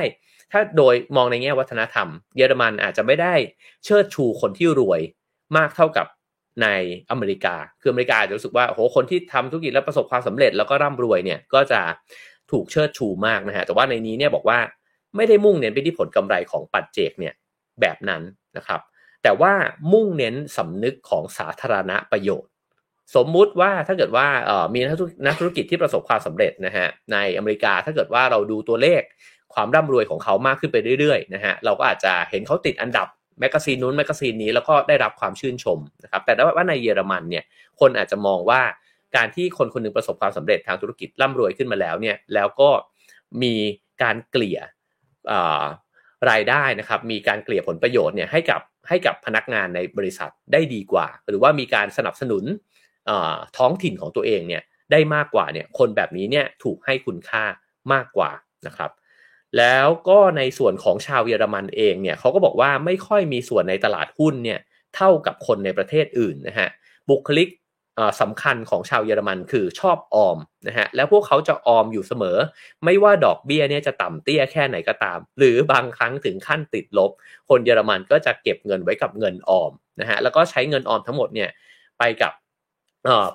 [0.52, 3.34] ถ้าโดยมองในแง่วัฒนธรรม เยอรมันอาจจะไม่ได้
[3.86, 5.02] เชิดชูคนที่รวย
[5.58, 6.08] มากเท่ากับ
[6.64, 6.68] ใน
[7.12, 11.82] อเมริกา คืออเมริกาจะรู้สึกว่าโหคนที่ทำธุรกิจแล้วประสบความสำเร็จแล้วก็ร่ำรวยเนี่ยก็จะ
[12.52, 14.60] ถูกเชิดชูมากนะฮะแต่ว่าในนี้เนี่ยบอกว่า
[15.16, 17.34] ไม่ได้มุ่งเน้นไปที่ผลกำไรของปัจเจกเนี่ย
[17.82, 18.22] แบบนั้น
[18.58, 18.82] นะครับ
[19.24, 19.54] แต่ว่า
[19.94, 22.52] มุ่งเน้นสำนึกของสาธารณประโยชน์
[23.16, 24.28] สมมุติว่าถ้าเกิดว่า
[24.74, 24.80] มี
[25.26, 29.02] นักธุรกิจที่ประสบความสำเร็จนะฮะในอเมริกาถ้าเกิดว่าเราดูตัวเลข
[29.54, 33.08] ความร่ำรวยของเขามากขึ้นไปเรื่อยๆนะฮะเราก็อาจจะเห็นเขาติดอันดับ
[33.40, 37.44] magazine นู้น magazine นี้แล้วก็ได้รับความชื่นชมนะครับแต่ว่าในเยอรมันเนี่ย
[37.80, 38.62] คนอาจจะมองว่า
[39.16, 42.70] การที่คนคนนึงประสบความสำเร็จทางธุรกิจร่ำรวยขึ้นมาแล้วเนี่ยแล้วก็
[43.44, 43.56] มี
[44.04, 44.60] การเกลี่ย
[46.30, 52.44] รายได้นะครับมีการเกลี่ยผลประโยชน์เนี่ยให้กับให้กับพนักงานในบริษัทได้ดีกว่า หรือว่ามีการสนับสนุน
[53.58, 57.44] ท้องถิ่นของตัวเองเนี่ยได้มากกว่าเนี่ยคนแบบนี้เนี่ยถูกให้คุณค่า
[57.94, 58.32] มากกว่า
[58.68, 58.92] นะครับ
[59.58, 64.60] แล้วก็ในส่วนของชาวเยอรมันเองเนี่ยเขาก็บอกว่าไม่ค่อยมีส่วนในตลาดหุ้นเนี่ย
[64.96, 66.70] เท่ากับคนในประเทศอื่นนะฮะ
[67.10, 67.50] บุคลิก
[68.22, 70.38] สำคัญของชาวเยอรมันคือชอบออม
[70.68, 72.38] นะฮะแล้วพวกเขาจะออมอยู่เสมอ
[72.86, 77.12] ไม่ว่าดอกเบี้ยเนี่ยจะต่ำเตี้ยแค่ไหนก็ตาม หรือบางครั้งถึงขั้นติดลบ
[77.50, 81.50] คนเยอรมันก็จะเก็บเงินไว้กับเงินออมนะฮะแล้วก็ใช้เงินออมทั้งหมดเนี่ย
[82.00, 82.34] ไปกับ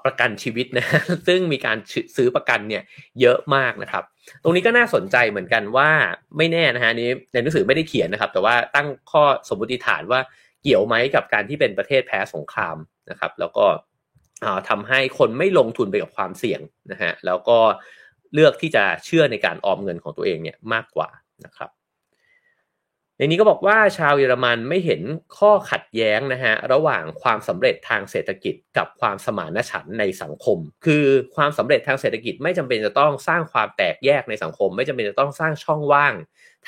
[0.04, 0.86] ประกันชีวิตนะ
[1.28, 1.78] ซึ่งมีการ
[2.16, 2.82] ซื้อประกันเนี่ย
[3.20, 4.04] เยอะมากนะครับ
[4.42, 5.90] ตรงนี้ก็น่าสนใจเหมือนกันว่า
[6.36, 10.20] ไม่แน่นะฮะนี้ในหนังสือไม่ได้เขียนนะครับ แต่ว่าตั้งข้อสมมติฐานว่า
[10.62, 12.76] เกี่ยวไหมกับการที่เป็นประเทศแพ้สงคราม
[13.10, 13.66] นะครับ แล้วก็
[14.68, 16.60] ทำให้คนไม่ลงทุนไปกับความเสี่ยง
[16.92, 17.58] นะฮะแล้วก็
[18.34, 21.08] เลือกที่จะเชื่อในการออมเงินของตัวเองเนี่ยมากกว่า
[21.44, 21.70] นะครับ
[23.18, 25.02] ในนี้ก็บอกว่าชาวเยอรมันไม่เห็น
[25.38, 31.04] ข้อขัดแย้งนะฮะระหว่างความสำเร็จทางเศรษฐกิจกับความสมานฉันท์ในสังคม คือ
[31.36, 36.14] ความสำเร็จทางเศรษฐกิจไม่จำเป็นจะต้องสร้างความแตกแยกในสังคม ไม่จำเป็นจะต้องสร้างช่องว่าง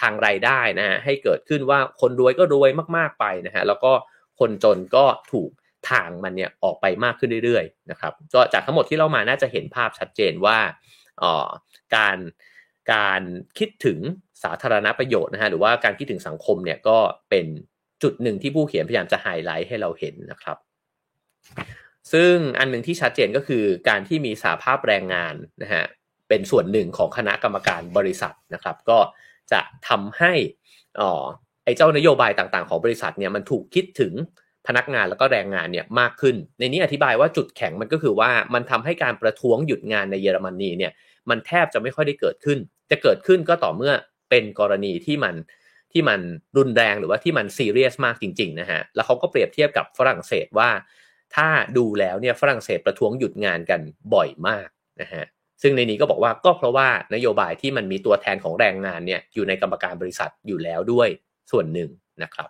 [0.01, 3.93] ทางรายได้นะฮะให้เกิดขึ้นว่าคนรวยก็รวยมากๆไปนะฮะแล้วก็
[4.39, 5.51] คนจนก็ถูก
[5.91, 10.59] ทางมันเนี่ยออกไปมากขึ้นเรื่อยๆนะครับก็จากทั้งหมดที่เรามาน่าจะเห็นภาพชัดเจนว่า
[11.97, 12.19] การ
[12.93, 13.23] การ
[13.59, 13.99] คิดถึง
[14.43, 16.99] สาธารณประโยชน์นะฮะหรือว่าการคิดถึงสังคมเนี่ยก็
[17.31, 17.47] เป็น
[18.03, 20.57] จุดหนึ่งที่ผู้เขียนพยายามจะไฮไลท์ให้เราเห็นนะครับ
[22.13, 25.85] ซึ่งอันหนึ่งที่ชัดเจนก็คือการที่มีสาภาพแรงงานนะฮะ
[26.29, 28.99] เป็นส่วนหนึ่งของคณะกรรมการบริษัทนะครับ ก็
[29.53, 30.33] จะทำให้
[31.01, 31.25] อ๋อ
[31.65, 34.13] ไอ้เจ้านโยบายต่างๆของบริษัทเนี่ยมันถูกคิดถึง
[34.67, 40.93] พนักงานแล้วก็แรงงานเนี่ยมากขึ้น ในนี้อธิบายว่าจุดแข็งมันก็คือว่ามันทำให้การประท้วงหยุดงานในเยอรมนีเนี่ย
[41.31, 42.59] มันแทบจะไม่ค่อยได้เกิดขึ้น
[42.91, 43.93] จะเกิดขึ้นก็ต่อเมื่อ
[44.31, 45.35] เป็นกรณีที่มัน
[45.93, 46.21] ที่มัน
[46.57, 50.71] รุนแรงหรือว่าที่มันซีเรียสมากจริงๆนะฮะแล้วเขาก็เปรียบเทียบกับฝรั่งเศสว่า
[51.37, 53.81] ถ้าดูแล้วเนี่ยฝรั่งเศสประท้วงหยุดงานกัน
[54.15, 54.69] บ่อยมาก
[55.01, 55.25] นะฮะ
[55.63, 61.09] ซึ่งในนี้ก็บอกว่าก็เพราะว่านโยบายที่มันมีตัวแทนของแรงงานเนี่ยอยู่ในกรรมการบริษัทอยู่แล้วด้วย
[61.51, 61.91] ส่วนหนึ่ง
[62.23, 62.49] นะครับ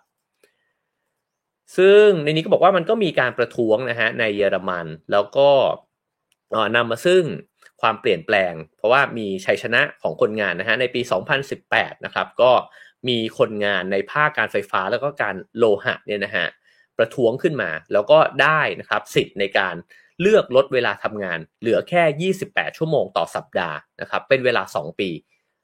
[1.77, 5.49] ซึ่งในนี้ก็บอกว่ามันก็มีการประท้วงนะฮะในเยอรมัน แล้วก็
[6.75, 7.23] นำมาซึ่ง
[7.81, 11.01] ความเปลี่ยนแปลง เพราะว่ามีชัยชนะของคนงานนะฮะในปี
[11.53, 12.51] 2018 นะครับก็
[13.07, 16.47] มีคนงานในภาคการไฟฟ้าแล้วก็การโลหะเนี่ยนะฮะ
[16.97, 19.75] ประท้วงขึ้นมาแล้วก็ได้นะครับสิทธิ์ในการ
[20.21, 25.09] เลือกลดเวลาทำงาน เหลือแค่ 28 ชั่วโมงต่อสัปดาห์นะครับเป็นเวลา 2 ปี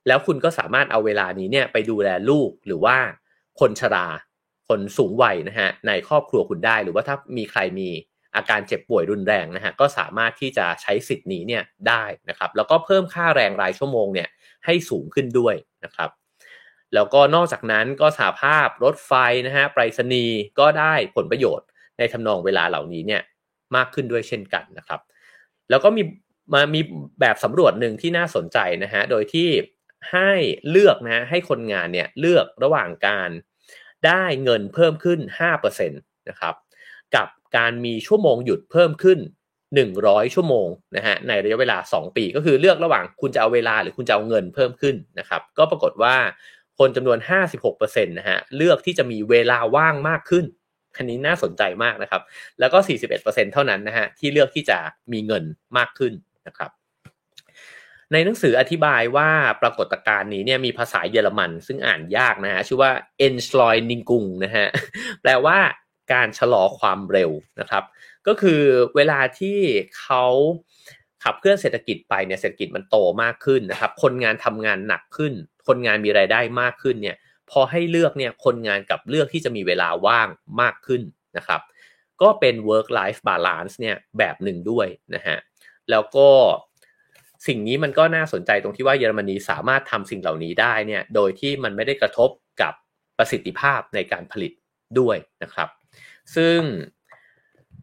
[0.07, 2.97] แล้วคุณก็สามารถเอาเวลานี้เนี่ยไปดูแลลูกหรือว่า
[3.59, 4.07] คนชรา
[4.67, 7.89] คนสูงวัยนะฮะในครอบครัวคุณได้ หรือว่าถ้ามีใครมี
[8.35, 14.29] อาการเจ็บป่วยรุนแรงนะฮะก็สามารถที่จะใช้สิทธิ์นี้เนี่ยได้นะครับ แล้วก็เพิ่มค่าแรงรายชั่วโมงเนี่ย
[14.65, 15.55] ให้สูงขึ้นด้วย
[15.85, 16.09] นะครับ
[16.93, 19.11] แล้วก็นอกจากนั้นก็สาภาพรถไฟ
[19.45, 21.67] นะฮะไปรษณีย์ก็ได้ผลประโยชน์
[21.97, 23.21] ในทำนองเวลาเหล่านี้เนี่ย
[23.75, 25.01] มากขึ้นด้วยเช่นกันนะครับ
[25.69, 26.03] แล้วก็มี
[26.53, 26.81] มามี
[27.21, 29.49] แบบสำรวจหนึ่งที่น่าสนใจนะฮะโดยที่
[30.11, 30.31] ให้
[30.69, 33.29] เลือกนะให้คนงานเนี่ยเลือกระหว่างการ
[34.05, 35.19] ได้เงินเพิ่มขึ้น
[35.53, 36.55] 5%นะครับ
[37.57, 39.19] การมีชั่วโมงหยุดเพิ่มขึ้น
[39.77, 46.15] 100 ชั่วโมงนะฮะในระยะเวลา 2 ปี ก็คือเลือกระหว่างคุณจะเอาเวลาหรือคุณจะเอาเงินเพิ่มขึ้นนะครับ ก็ปรากฏว่า
[46.79, 47.17] คนจำนวน
[47.63, 50.45] 56%นะฮะเลือกที่จะมีเวลาว่างมากขึ้น
[50.97, 52.21] อันนี้น่าสนใจมากนะครับ
[52.59, 52.77] แล้วก็
[53.15, 54.77] 41%เท่านั้นนะฮะที่เลือกที่จะ
[55.11, 55.43] มีเงิน
[55.77, 56.13] มากขึ้น
[56.47, 56.71] นะครับ
[58.11, 59.29] ในหนังสืออธิบายว่า
[59.61, 62.91] ปรากฏการณ์นี้เนี่ยมีภาษาเยอรมันซึ่งอ่านยากนะฮะชื่อว่า
[63.27, 64.67] e n s l o y n i n g u n g นะฮะ
[65.21, 65.57] แปลว่า
[66.11, 67.83] การชะลอความเร็วนะครับ
[68.27, 68.61] ก็คือ
[68.95, 69.59] เวลาที่
[69.99, 70.25] เขา
[71.23, 75.33] ขับเคลื่อนเศรษฐกิจไปเนี่ยเศรษฐกิจมันโตมากขึ้นนะครับ คนงานทำงานหนักขึ้น
[75.67, 77.17] คนงานมีรายได้มากขึ้นเนี่ย
[77.51, 80.27] พอให้เลือกเนี่ยคนงานกับเลือกที่จะมีเวลาว่าง
[80.61, 81.01] มากขึ้น
[81.37, 81.61] นะครับ
[82.21, 85.37] ก็เป็น work life balance เนี่ยแบบหนึ่งด้วยนะฮะ
[85.89, 86.29] แล้วก็
[87.47, 92.29] สิ่งนี้มันก็น่าสนใจตรงที่ว่าเยอรมนีสามารถทำสิ่งเหล่านี้ได้เนี่ยโดยที่มันไม่ได้กระทบ
[92.61, 92.73] กับ
[93.17, 94.51] ประสิทธิภาพในการผลิต
[94.99, 95.69] ด้วยนะครับ
[96.35, 96.59] ซึ่ง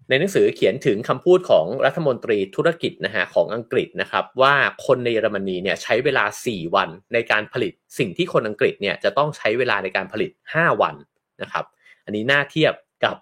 [0.09, 4.55] ในหนังสือเขียนถึงคำพูดของรัฐมนตรีธุรกิจนะฮะของอังกฤษนะครับ ว่า
[4.86, 10.95] คนในเยอรมนีเนี่ยใช้เวลา 4 วันในการผลิตสิ่งที่คนอังกฤษเนี่ยจะต้องใช้เวลาในการผลิต 5 วัน
[11.43, 11.64] นะครับ
[12.05, 12.74] อันนี้น่าเทียบ
[13.05, 13.16] กับ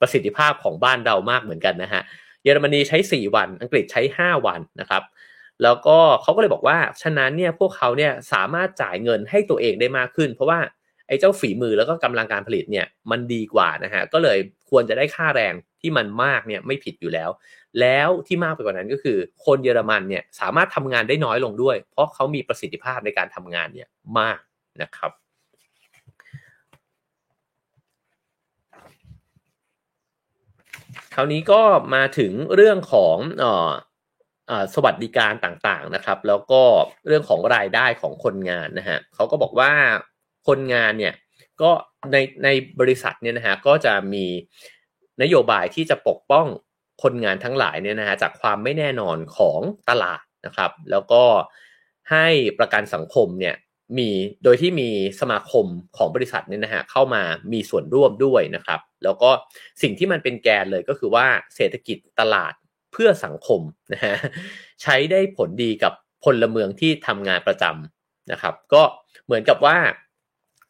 [0.00, 2.02] ประสิทธิภาพของบ้านเรามากเหมือนกันนะฮะ
[2.44, 5.02] เยอรมนีใช้ 4 วัน อังกฤษใช้ 5 วันนะครับ
[5.62, 10.58] แล้วก็เขาก็เลยบอกว่าฉะนั้นเนี่ยพวกเขาเนี่ยสามารถจ่ายเงินให้ตัวเองได้มากขึ้น เพราะว่า
[11.08, 14.38] ไอ้เจ้าฝีมือแล้วก็กำลังการผลิตเนี่ยมันดีกว่านะฮะก็เลย
[14.70, 17.30] ควรจะได้ค่าแรงที่มันมากเนี่ยไม่ผิดอยู่แล้ว
[17.80, 23.88] แล้วที่มากไปกว่านั้นก็คือ คนเยอรมันเนี่ยสามารถทำงานได้น้อยลงด้วย เพราะเขามีประสิทธิภาพในการทำงานเนี่ย
[24.18, 24.38] มาก
[24.82, 25.12] นะครับ
[31.14, 31.62] คราวนี้ก็
[31.94, 33.44] มาถึงเรื่องของอ
[34.62, 36.62] อสวัสดิการต่างๆนะครับ แล้วก็
[37.06, 39.72] เรื่องของรายได้ของคนงานนะฮะเขาก็บอกว่า
[40.46, 41.14] คนงานเนี่ย
[41.62, 41.70] ก็
[42.12, 42.48] ในใน
[42.80, 44.26] บริษัทเนี่ยนะฮะก็จะมี
[45.22, 46.46] นโยบายที่จะปกป้อง
[47.02, 51.22] คนงานทั้งหลายเนี่ยนะฮะจากความไม่แน่นอนของตลาดนะครับ แล้วก็
[52.10, 52.26] ให้
[52.58, 53.56] ประกันสังคมเนี่ย
[53.98, 54.10] มี
[54.44, 54.88] โดยที่มี
[55.20, 55.66] สมาคม
[55.96, 57.22] ของบริษัทเนี่ยนะฮะเข้ามา
[57.52, 59.30] มีส่วนร่วมด้วยนะครับ แล้วก็
[59.82, 62.52] สิ่งที่มันเป็นแกนเลยก็คือว่าเศรษฐกิจตลาด
[62.92, 63.60] เพื่อสังคม
[63.92, 64.14] นะฮะ
[64.82, 65.92] ใช้ได้ผลดีกับ
[66.24, 68.82] พลเมืองที่ทำงานประจำนะครับ ก็
[69.24, 69.78] เหมือนกับว่า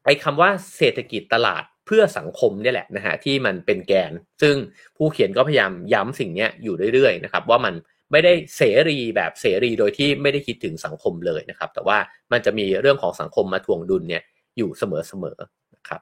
[0.09, 4.55] ไอ้คำว่าเศรษฐกิจตลาดเพื่อสังคมเนี่ยแหละนะฮะที่มันเป็นแกน ซึ่ง
[4.97, 7.75] ผู้เขียนก็พยายามย้ำสิ่งนี้อยู่เรื่อยๆนะครับว่ามัน
[8.13, 11.99] ไม่ได้เสรีแบบเสรีโดยที่ไม่ได้คิดถึงสังคมเลยนะครับ แต่ว่า
[12.33, 14.23] มันจะมีเรื่องของสังคมมาถ่วงดุลเนี่ย
[14.57, 16.01] อยู่เสมอๆนะครับ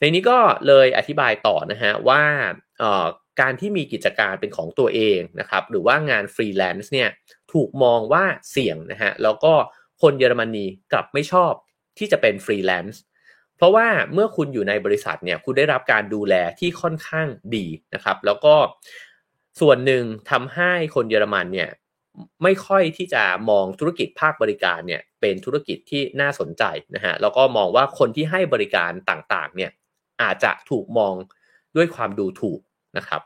[0.00, 2.22] ในนี้ก็เลยอธิบายต่อนะฮะว่า
[3.40, 7.08] การที่มีกิจการเป็นของตัวเองนะครับ หรือว่างานฟรีแลนซ์เนี่ย
[7.52, 9.52] ถูกมองว่าเสี่ยงนะฮะแล้วก็
[10.02, 11.52] คนเยอรมนีกลับไม่ชอบ
[11.98, 13.00] ที่จะเป็นฟรีแลนซ์
[13.56, 18.54] เพราะว่าเมื่อคุณอยู่ในบริษัทเนี่ยคุณได้รับการดูแลที่ค่อนข้างดีนะครับ แล้วก็
[19.60, 21.70] ส่วนหนึ่งทำให้คนเยอรมันเนี่ย
[22.42, 29.70] ไม่ค่อยที่จะมองธุรกิจภาคบริการเนี่ยเป็นธุรกิจที่น่าสนใจนะฮะแล้วก็มองว่าคนที่ให้บริการต่างๆเนี่ย
[30.22, 31.14] อาจจะถูกมอง
[31.76, 32.60] ด้วยความดูถูก
[32.98, 33.22] นะครับ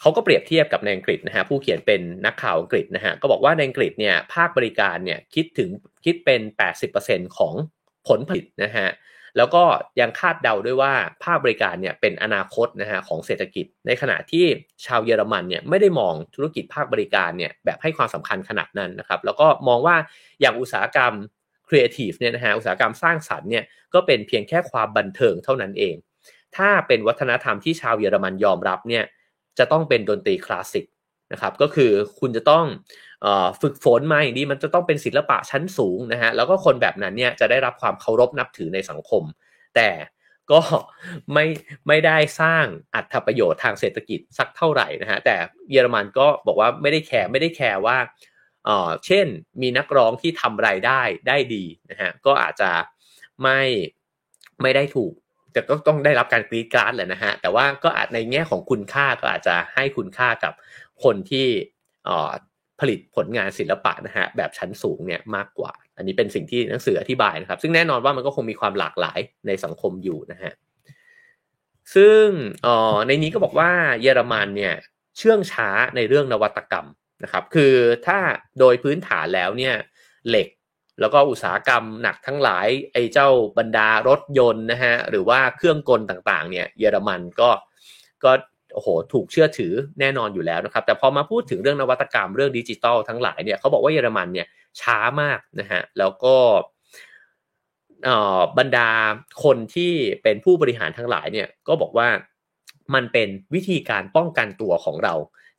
[0.00, 5.70] เขาก็เปรียบเทียบกับในอังกฤษนะฮะผู้เขียนเป็นนักข่าวอังกฤษนะฮะก็บอกว่าในอังกฤษเนี่ยภาคบริการเนี่ยคิดถึง
[6.06, 6.40] คิดเป็น
[6.88, 7.54] 80%ของ
[8.08, 8.88] ผลผลิตนะฮะ
[9.36, 9.64] แล้วก็
[10.00, 10.92] ยังคาดเดาด้วยว่า
[11.24, 14.44] ภาคบริการเนี่ยเป็นอนาคตนะฮะของเศรษฐกิจ ในขณะที่
[14.86, 19.96] ชาวเยอรมันเนี่ยไม่ได้มองธุรกิจภาคบริการเนี่ยแบบให้ความสำคัญขนาดนั้นนะครับ แล้วก็มองว่า
[20.40, 21.12] อย่างอุตสาหกรรม
[21.68, 25.94] ครีเอทีฟเนี่ยนะฮะอุตสาหกรรมสร้างสรรค์เนี่ยก็เป็นเพียงแค่ความบันเทิงเท่านั้นเอง
[26.56, 29.04] ถ้าเป็นวัฒนธรรมที่ชาวเยอรมันยอมรับเนี่ย
[29.58, 30.84] จะต้องเป็นดนตรีคลาสสิก
[31.32, 31.90] นะครับก็คือ
[32.20, 32.64] คุณจะต้อง
[33.60, 39.22] ฝึกฝนมาอย่างดีมันจะต้องเป็นศิลปะชั้นสูงนะฮะแล้วก็คนแบบนั้นเนี่ยจะได้รับความเคารพนับถือในสังคม
[39.76, 39.90] แต่
[40.52, 40.60] ก็
[41.32, 41.46] ไม่
[41.88, 42.64] ไม่ได้สร้าง
[42.94, 45.36] อัตประโยชน์ทางเศรษฐกิจสักเท่าไหร่นะฮะแต่
[45.70, 47.98] เยอรมันก็บอกว่าไม่ได้แคร์ไม่ได้แคร์ว่า
[48.64, 49.26] เออเช่น
[49.62, 52.70] มีนักร้องที่ทำรายได้ได้ดีนะฮะก็อาจจะ
[53.42, 53.60] ไม่
[54.62, 55.12] ไม่ได้ถูก
[55.52, 60.52] แต่ก็ต้องได้รับการกรีดกราดแหละนะฮะแต่ว่าก็อาจในแง่ของคุณค่าก็อาจจะให้คุณค่ากับ
[61.04, 61.48] คนที่
[62.80, 70.52] ผลิตผลงานศิลปะนะฮะแบบชั้นสูงเนี่ยมากกว่า อันนี้เป็นสิ่งที่หนังสืออธิบายนะครับ ซึ่งแน่นอนว่ามันก็คงมีความหลากหลายในสังคมอยู่นะฮะ
[71.94, 72.24] ซึ่ง
[72.66, 73.70] ออในนี้ก็บอกว่า
[74.02, 74.74] เยอรมันเนี่ย
[75.18, 76.86] เชื่องช้าในเรื่องนวัตกรรม
[77.24, 77.74] นะครับ คือ
[78.06, 78.18] ถ้า
[78.58, 79.74] โดยพื้นฐานแล้วเนี่ย
[80.28, 80.48] เหล็ก
[81.00, 87.50] แล้วก็อุตสาหกรรมหนักทั้งหลายไอ้เจ้าบรรดารถยนต์นะฮะหรือว่าเครื่องกลต่างๆเนี่ยเยอรมันก็
[88.24, 88.32] ก็
[88.76, 94.46] โอ้โหถูกเชื่อถือแน่นอนอยู่แล้วนะครับ แต่พอมาพูดถึงเรื่องนวัตกรรมเรื่องดิจิตอลทั้งหลายเนี่ยเขาบอกว่าเยอรมันเนี่ย
[94.80, 96.36] ช้ามากนะฮะแล้วก็
[98.58, 98.88] บรรดา
[99.44, 102.08] คนที่เป็นผู้บริหารทั้งหลายเนี่ยก็บอกว่า
[102.94, 105.14] มันเป็นวิธีการป้องกันตัวของเรา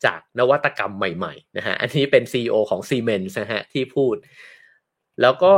[0.05, 4.15] จากนวัตกรรมใหม่ๆนะฮะอันนี้เป็น CEO ของ Siemens นะฮะที่พูด
[5.21, 5.51] แล้วก็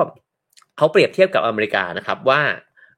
[0.77, 2.41] เขาเปรียบเทียบกับอเมริกานะครับว่า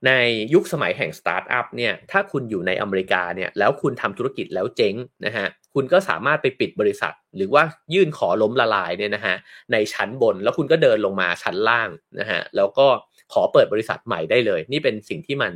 [0.08, 0.12] ใน
[0.54, 4.96] ยุคสมัยแห่งสตาร์ทอัพเนี่ยถ้าคุณอยู่ในอเมริกาเนี่ยแล้วคุณทำธุรกิจแล้วเจ๊ง
[5.26, 9.36] นะฮะคุณก็สามารถไปปิดบริษัท หรือว่ายื่นขอล้มละลายเนี่ยนะฮะ
[9.72, 11.90] ในชั้นบนแล้วคุณก็เดินลงมาชั้นล่าง
[12.20, 12.88] นะฮะแล้วก็
[13.34, 15.52] ขอเปิดบริษัทใหม่ได้เลย นี่เป็นสิ่งที่มัน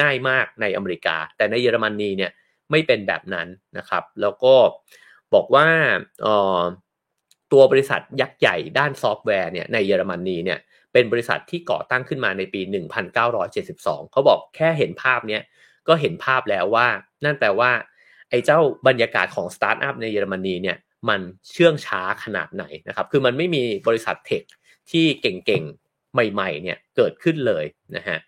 [0.00, 2.30] ง่ายมากในอเมริกา แต่ในเยอรมนีเนี่ย
[2.70, 4.54] ไม่เป็นแบบนั้นนะครับ แล้วก็
[5.34, 5.66] บอกว่า
[7.52, 10.58] ตัวบริษัทยักษ์ใหญ่ด้านซอฟต์แวร์เนี่ยในเยอรมนีเนี่ย
[10.92, 12.60] เป็นบริษัทที่ก่อตั้งขึ้นมาในปี
[13.36, 15.42] 1972 เขาบอกแค่เห็นภาพเนี้ย
[15.88, 16.86] ก็เห็นภาพแล้วว่า
[17.24, 17.70] นั่นแปลว่า
[18.30, 20.76] ไอ้เจ้าบรรยากาศของสตาร์ทอัพในเยอรมนีเนี่ย
[21.08, 21.20] มัน
[21.52, 24.42] เชื่องช้าขนาดไหนนะครับ คือมันไม่มีบริษัท tech
[24.90, 27.64] ที่เก่งๆ ใหม่ๆ เนี่ยเกิดขึ้นเลย
[27.96, 28.18] นะฮะ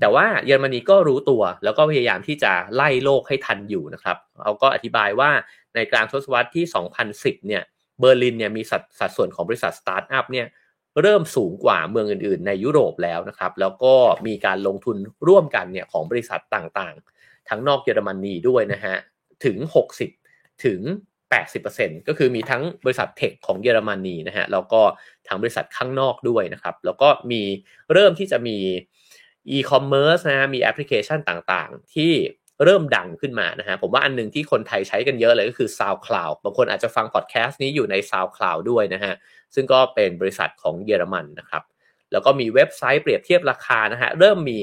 [0.00, 5.30] แต่ว่าเยอรมนีก็รู้ตัวแล้วก็พยายามที่จะไล่โลกให้ทันอยู่นะครับเขาก็อธิบายว่า
[5.74, 6.64] ในกลางทศวรรษที่
[7.06, 7.62] 2010 เนี่ย
[7.98, 10.46] เบอร์ลินเนี่ยมีสัดสัดส่วนของบริษัทสตาร์ทอัพเนี่ย
[11.02, 13.94] เริ่มสูงกว่าเมืองอื่น ๆ ในยุโรปแล้วนะครับ แล้วก็
[14.26, 14.96] มีการลงทุน
[15.28, 18.94] ร่วมกันเนี่ยของบริษัทต่างๆ ทั้งนอกเยอรมนีด้วยนะฮะ
[19.44, 19.56] ถึง
[20.10, 20.80] 60 ถึง
[21.44, 24.80] 80%ก็คือมีทั้งบริษัท tech ของเยอรมนีนะฮะ แล้วก็
[25.28, 27.42] ทั้งบริษัทข้างนอกด้วยนะครับ แล้วก็มี
[27.92, 28.58] เริ่มที่จะมี
[29.50, 32.12] อีคอมเมิร์ซนะฮะมีแอปพลิเคชันต่างๆ ที่
[32.64, 39.14] เริ่มดังขึ้นมานะฮะผมว่าอันหนึ่งที่คนไทยใช้กันเยอะเลยก็คือ SoundCloud บางคนอาจจะฟังพอดแคสต์นี้อยู่ใน SoundCloud ด้วยนะฮะ
[39.54, 41.62] ซึ่งก็เป็นบริษัทของเยอรมันนะครับ
[42.12, 44.58] แล้วก็มีเว็บไซต์เปรียบเทียบราคานะฮะเริ่มมี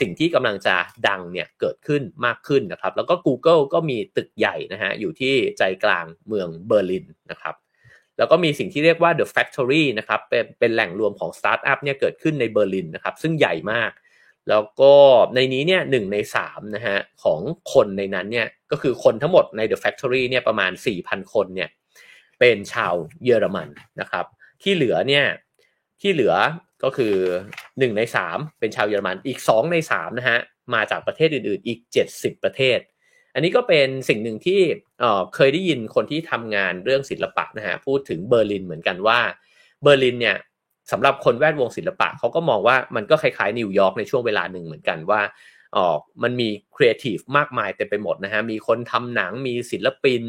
[0.00, 0.76] สิ่งที่กำลังจะ
[1.08, 7.54] ดังเนี่ยเกิดขึ้นมากขึ้นนะครับ แล้วก็ Google ก็มีตึกใหญ่นะฮะอยู่ที่ใจกลางเมืองเบอร์ลินนะครับ
[8.18, 13.90] แล้วก็มีสิ่งที่เรียกว่า The Factory นะครับเป็นเป็นแหล่งรวมของสตาร์ทอัพเนี่ยเกิดขึ้นในเบอร์ลินนะครับซึ่งใหญ่มาก
[14.48, 14.92] แล้วก็
[15.34, 17.40] ในนี้เนี่ยหนึ่งในสามนะฮะของ
[17.72, 20.72] คนในนั้นเนี่ยก็คือคนทั้งหมดใน The Factory เนี่ยประมาณ
[21.02, 21.70] 4,000 คนเนี่ย
[22.40, 23.68] เป็นชาวเยอรมัน
[24.00, 24.24] นะครับ
[24.62, 25.24] ที่เหลือเนี่ย
[26.00, 26.34] ที่เหลือ
[26.84, 27.14] ก็คือ
[27.54, 30.38] 1 ใน 3 เป็นชาวเยอรมันอีก 2 ใน3นะฮะ
[30.74, 31.78] มาจากประเทศอื่นๆอีก
[32.12, 32.78] 70 ประเทศ
[33.34, 34.60] อันนี้ก็เป็นสิ่งหนึ่งที่
[35.00, 39.20] เอ่อเคยได้ยินคนที่ทำงานเรื่องศิลปะนะฮะพูดถึงเบอร์ลินเหมือนกันว่า
[39.82, 40.36] เบอร์ลินเนี่ย
[40.92, 45.20] สำหรับคนแวดวงศิลปะเขาก็มองว่ามันก็คล้ายๆนิวยอร์กในช่วงเวลาหนึ่งเหมือนกันว่า
[45.76, 50.22] เออมันมีครีเอทีฟมากมายเต็มไปหมดนะฮะมีคนทำหนังมีศิลปิน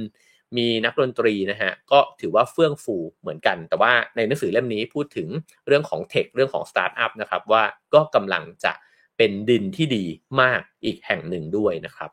[0.57, 5.27] มีนักดนตรีนะฮะก็ถือว่าเฟื่องฟูเหมือนกัน แต่ว่าในหนังสือเล่มนี้พูดถึง
[5.67, 8.73] เรื่องของ tech เรื่องของสตาร์ทอัพนะครับว่าก็กำลังจะ
[9.17, 10.05] เป็นดินที่ดี
[10.41, 12.11] มากอีกแห่งหนึ่งด้วยนะครับ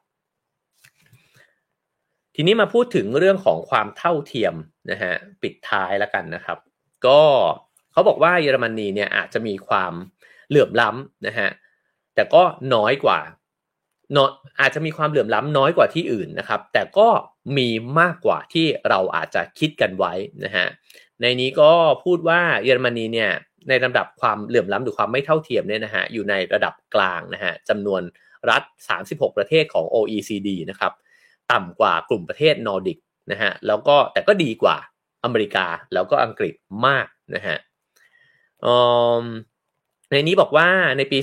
[2.35, 4.55] ทีนี้มาพูดถึงเรื่องของความเท่าเทียม
[4.91, 6.59] นะฮะปิดท้ายแล้วกันนะครับ
[7.07, 7.21] ก็
[7.99, 9.93] เขาบอกว่าเยอรมนีเนี่ยอาจจะมีความ
[10.49, 11.51] เหลื่อมล้ำนะฮะ
[12.15, 12.43] แต่ก็
[12.75, 13.21] น้อยกว่า
[14.17, 14.31] นาะ
[14.61, 17.09] อาจจะมีความเหลื่อมล้ำน้อยกว่าที่อื่นนะครับ แต่ก็
[17.57, 17.69] มี
[18.01, 20.13] มากกว่าที่เราอาจจะคิดกันไว้
[20.45, 20.67] นะฮะ
[21.21, 21.71] ในนี้ก็
[22.05, 23.31] พูดว่าเยอรมนีเนี่ย
[23.69, 28.03] ในลำดับความเหลื่อมล้ำหรือความไม่เท่าเทียมเนี่ยนะฮะอยู่ในระดับกลางนะฮะจำนวน
[28.51, 28.63] รัฐ
[29.01, 30.93] 36 ประเทศของ OECD นะครับ
[31.53, 32.99] ต่ำกว่ากลุ่มประเทศนอร์ดิก
[33.31, 34.77] นะฮะแล้วก็แต่ก็ดีกว่า
[35.25, 36.55] อเมริกาแล้วก็อังกฤษ
[36.87, 37.57] มากนะฮะ
[40.11, 41.19] ในนี้บอกว่าในปี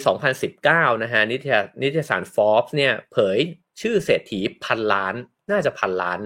[0.49, 3.37] 2019 นะฮะนิตยนิตยสาร Forbes เนี่ยเผย
[3.81, 5.15] ชื่อเศรษฐีพันล้าน
[5.51, 6.19] น่าจะพันล้าน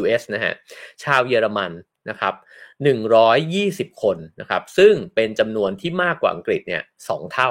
[0.00, 0.54] US นะฮะ
[1.04, 1.72] ชาวเยอรมัน
[2.10, 2.34] นะครับ
[3.18, 7.50] 120 คนนะครับ ซึ่งเป็นจำนวนที่มากกว่าอังกฤษเนี่ยสองเท่า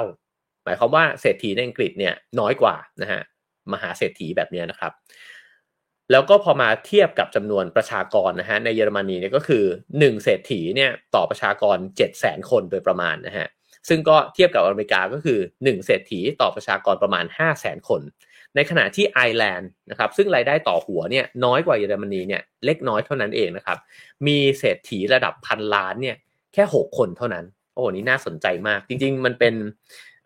[0.64, 3.20] หมายความว่าเศรษฐีในอังกฤษเนี่ยน้อยกว่านะฮะ
[3.72, 4.92] มหาเศรษฐีแบบนี้นะครับ
[6.10, 9.64] แล้วก็พอมาเทียบกับจำนวนประชากรนะฮะในเยอรมนีเนี่ยก็คือ
[9.98, 13.46] 1 เศรษฐีเนี่ยต่อประชากร 7 0 0 0 0คนโดยประมาณนะฮะ
[13.88, 18.02] ซึ่งก็เทียบกับอเมริกาก็คือ 1 เศรษฐีต่อประชากรประมาณ 5 0 0แสนคน
[18.54, 23.78] ในขณะที่ไอร์แลนด์นะครับซึ่งรายได้ต่อหัวเนี่ยน้อยกว่าเยอรมนีเนี่ยเล็กน้อยเท่านั้นเองนะครับ
[24.26, 26.16] มีเศรษฐีระดับพันล้านเนี่ย
[26.54, 27.44] แค่ 6 คนเท่านั้น
[27.74, 29.54] โอ้นี่น่าสนใจมาก จริง ๆ มันเป็น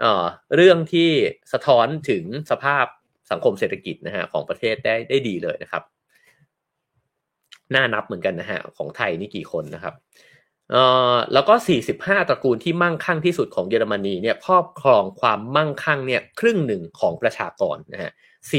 [0.01, 0.25] เอ่อ
[0.57, 1.11] เรื่องที่
[1.53, 2.85] สะท้อนถึงสภาพ
[3.33, 5.83] สังคมเศรษฐกิจนะฮะของประเทศได้ได้ดีเลยนะครับ
[7.75, 9.95] น่านับเหมือนกันนะฮะของไทยนี่กี่คนนะครับ
[10.71, 11.55] เอ่อแล้วก็
[11.93, 18.11] 45 ตระกูลที่มั่งคั่งที่สุดของเยอรมนีเนี่ยครอบครองความมั่งคั่งเนี่ยครึ่งหนึ่งของประชากรนะฮะ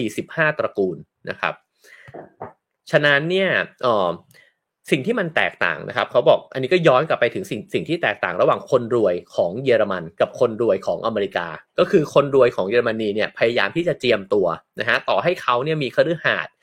[0.06, 0.98] 45 ตระกูล
[1.30, 1.54] นะครับ
[2.92, 3.50] ฉะนั้นเนี่ย
[3.84, 4.10] เอ่อ
[4.92, 11.48] สิ่งที่มันแตกต่างนะครับเขาบอกอันนี้ก็ย้อนกลับไปถึงสิ่งสิ่งที่แตกต่างระหว่างคนรวยของเยอรมัน กับคนรวยของอเมริกา
[11.80, 14.48] ก็คือคนรวยของเยอรมนีเนี่ยพยายามที่จะเจียมตัว
[14.80, 16.54] นะฮะต่อให้เขาเนี่ยมีคฤหาสน์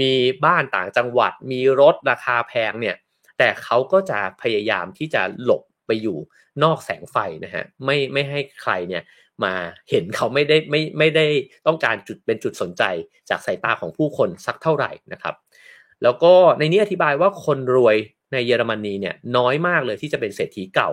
[0.00, 0.12] มี
[0.44, 2.96] บ้านต่างจังหวัด มีรถราคาแพงเนี่ย
[3.38, 6.18] แต่เขาก็จะพยายามที่จะหลบไปอยู่
[6.62, 9.02] นอกแสงไฟนะฮะไม่ไม่ให้ใครเนี่ย
[9.44, 9.54] มา
[9.90, 11.26] เห็นเขาไม่ได้ไม่ไม่ได้
[11.66, 12.82] ต้องการจุดเป็นจุดสนใจ
[13.30, 15.34] จากสายตาของผู้คนสักเท่าไหร่นะครับ
[16.02, 17.96] แล้วก็ในนี้อธิบายว่าคนรวย
[18.32, 20.90] ในเยอรมนีเนี่ยน้อยมากเลยที่จะเป็นเศรษฐีเก่า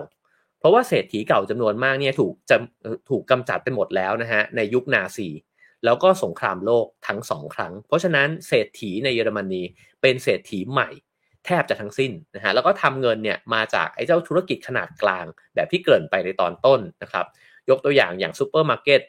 [0.58, 2.56] เพราะว่าเศรษฐีเก่าจำนวนมากเนี่ยถูกจะ
[3.10, 5.28] ถูกกำจัดไปหมดแล้วนะฮะในยุคนาซี
[5.84, 9.62] แล้วก็สงครามโลกทั้งสองครั้ง เพราะฉะนั้นเศรษฐีในเยอรมนี
[10.02, 10.88] เป็นเศรษฐีใหม่
[11.46, 17.26] แทบจะทั้งสิ้นนะฮะแล้วก็ทำเงินเนี่ยมาจากไอ้เจ้าธุรกิจขนาดกลางแบบที่เกริ่นไปในตอนต้นนะครับ
[17.70, 19.00] ยกตัวอย่างอย่างซูเปอร์มาร์เก็ต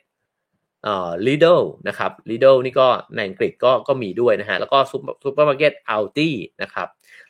[0.84, 6.88] เอ่อ Lidl นะครับ Lidl นี่ก็ในอังกฤษก็ก็มีด้วยนะฮะ แล้วก็ซูเปอร์มาร์เก็ต Aldi นะครับ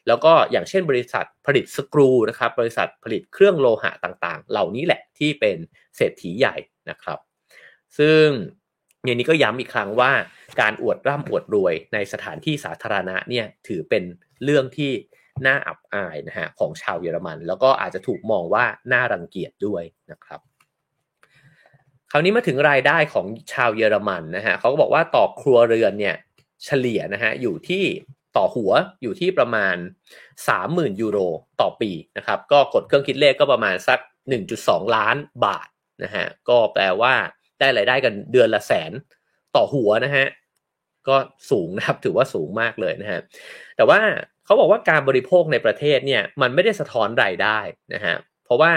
[0.08, 5.58] แล้วก็อย่างเช่นบริษัทผลิตสกรูนะครับ บริษัทผลิตเครื่องโลหะต่างๆ เหล่านี้แหละที่เป็น
[5.96, 6.56] เศรษฐีใหญ่
[6.90, 7.20] นะครับ
[7.98, 8.26] ซึ่ง
[9.06, 10.12] อย่างนี้ก็ย้ำอีกครั้งว่า
[10.62, 14.04] การอวดร่ำอวดรวยในสถานที่สาธารณะเนี่ยถือเป็น
[14.44, 14.92] เรื่องที่
[15.46, 20.40] น่าอับอายนะฮะของชาวเยอรมัน แล้วก็อาจจะถูกมองว่าน่ารังเกียจด้วยนะครับ
[22.12, 26.16] คราวนี้มาถึงรายได้ของชาวเยอรมันนะฮะเขาก็บอกว่าต่อครัวเรือนเนี่ย
[26.66, 27.84] เฉลี่ยนะฮะอยู่ที่
[28.38, 29.76] ต่อหัวอยู่ที่ประมาณ
[30.38, 31.20] 30,000 ยูโร
[31.62, 34.00] ต่อปีนะครับก็กดเครื่องคิดเลขก็ประมาณสัก
[34.48, 35.68] 1.2 ล้านบาท
[36.04, 37.14] นะฮะก็แปลว่า
[37.60, 38.92] ได้รายได้กันเดือนละแสน
[39.56, 40.26] ต่อหัวนะฮะ
[41.08, 41.16] ก็
[41.52, 43.20] สูงนะครับถือว่าสูงมากเลยนะฮะ
[43.76, 44.00] แต่ว่า
[44.46, 47.60] เขาบอกว่าการบริโภคในประเทศเนี่ยมันไม่ได้สะท้อนรายได้
[47.94, 48.72] นะฮะเพราะว่า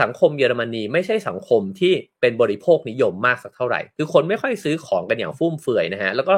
[0.00, 6.34] สังคมเยอรมนีไม่ใช่สังคมที่เป็นบริโภคนิยมมากสักเท่าไหร่ คือคนไม่ค่อยซื้อของกันอย่างฟุ่มเฟือยนะฮะ แล้วก็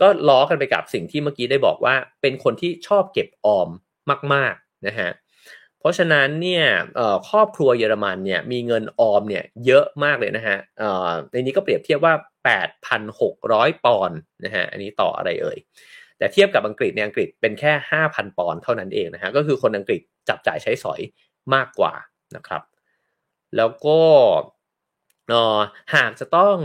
[0.00, 3.68] ก็ล้อกันไปกับสิ่งที่เมื่อกี้ได้บอกว่า เป็นคนที่ชอบเก็บออม
[4.34, 5.10] มาก ๆนะฮะ
[5.80, 6.64] เพราะฉะนั้นเนี่ย
[7.28, 10.58] ครอบครัวเยอรมันเนี่ยมีเงินออมเนี่ยเยอะมากเลยนะฮะ
[11.32, 12.14] ในนี้ก็เปรียบเทียบว่า
[12.94, 15.58] 8,600 ปอนด์นะฮะ อันนี้ต่ออะไรเอ่ย
[16.18, 17.72] แต่เทียบกับอังกฤษเนี่ยอังกฤษเป็นแค่
[18.06, 21.00] 5,000 ปอนด์เท่านั้นเองนะฮะก็คือคนอังกฤษจับจ่ายใช้สอย
[21.54, 21.94] มากกว่า
[22.36, 22.62] นะครับ
[23.56, 24.00] แล้วก็
[25.94, 26.56] หากจะต้อง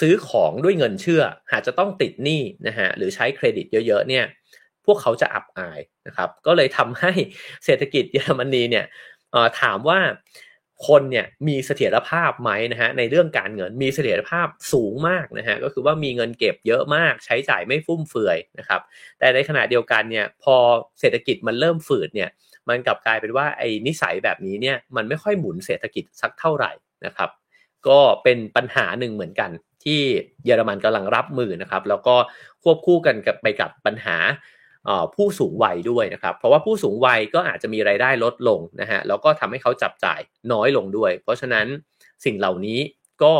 [0.00, 4.24] ซื้อของด้วยเงินเชื่อ หากจะต้องติดหนี้นะฮะหรือใช้เครดิตเยอะๆเนี่ย
[4.84, 7.12] พวกเขาจะอับอายนะครับก็เลยทำให้
[7.64, 8.86] เศรษฐกิจเยอรมนีเนี่ย
[9.60, 10.00] ถามว่า
[10.88, 18.80] คนเนี่ยมีเสถียรภาพไหมนะฮะในเรื่องการเงินมีเสถียรภาพสูงมากนะฮะก็คือว่ามีเงินเก็บเยอะมาก ใช้จ่ายไม่ฟุ่มเฟือยนะครับ
[19.18, 20.56] แต่ในขณะเดียวกันเนี่ยพอ
[21.00, 22.30] เศรษฐกิจมันเริ่มฝืดเนี่ย
[22.68, 26.72] มันกลับกลายเป็นว่าไอ้นิสัยแบบนี้เนี่ยมันไม่ค่อยหมุนเศรษฐกิจสักเท่าไหร่
[27.06, 27.30] นะครับ
[27.88, 29.50] ก็เป็นปัญหาหนึ่งเหมือนกัน
[29.84, 30.00] ที่
[30.44, 32.14] เยอรมันกำลังรับมือนะครับ แล้วก็
[32.62, 34.16] ควบคู่กันกับไปกับปัญหา
[35.14, 40.20] ผู้สูงวัยด้วยนะครับ เพราะว่าผู้สูงวัยก็อาจจะมีรายได้ลดลงนะฮะแล้วก็ทำให้เขาจับจ่าย
[40.52, 41.66] น้อยลงด้วย เพราะฉะนั้น
[42.24, 42.80] สิ่งเหล่านี้
[43.22, 43.34] ก็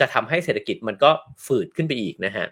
[0.00, 1.10] จะทำให้เศรษฐกิจมันก็
[1.46, 2.46] ฝืดขึ้นไปอีกนะฮะ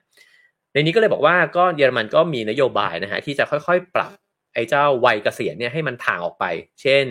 [0.73, 4.13] ในนี้ก็เลยบอกว่าก็เยอรมันก็มีนโยบายนะฮะที่จะค่อยๆ ปรับ
[4.55, 6.45] ไอ้เจ้าวัยเกษียณเนี่ยให้มันถ่างออกไป
[6.83, 7.07] เช่น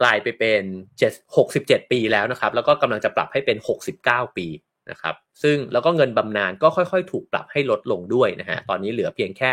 [0.00, 0.62] กลายไปเป็น
[1.00, 3.58] 7 67 ปีแล้วนะครับ แล้วก็กำลังจะปรับให้เป็น
[3.96, 4.46] 69 ปี
[4.90, 9.52] นะครับ ซึ่งแล้วก็เงินบำนาญก็ค่อยๆ ถูกปรับให้ลดลงด้วยนะฮะ ตอนนี้เหลือเพียงแค่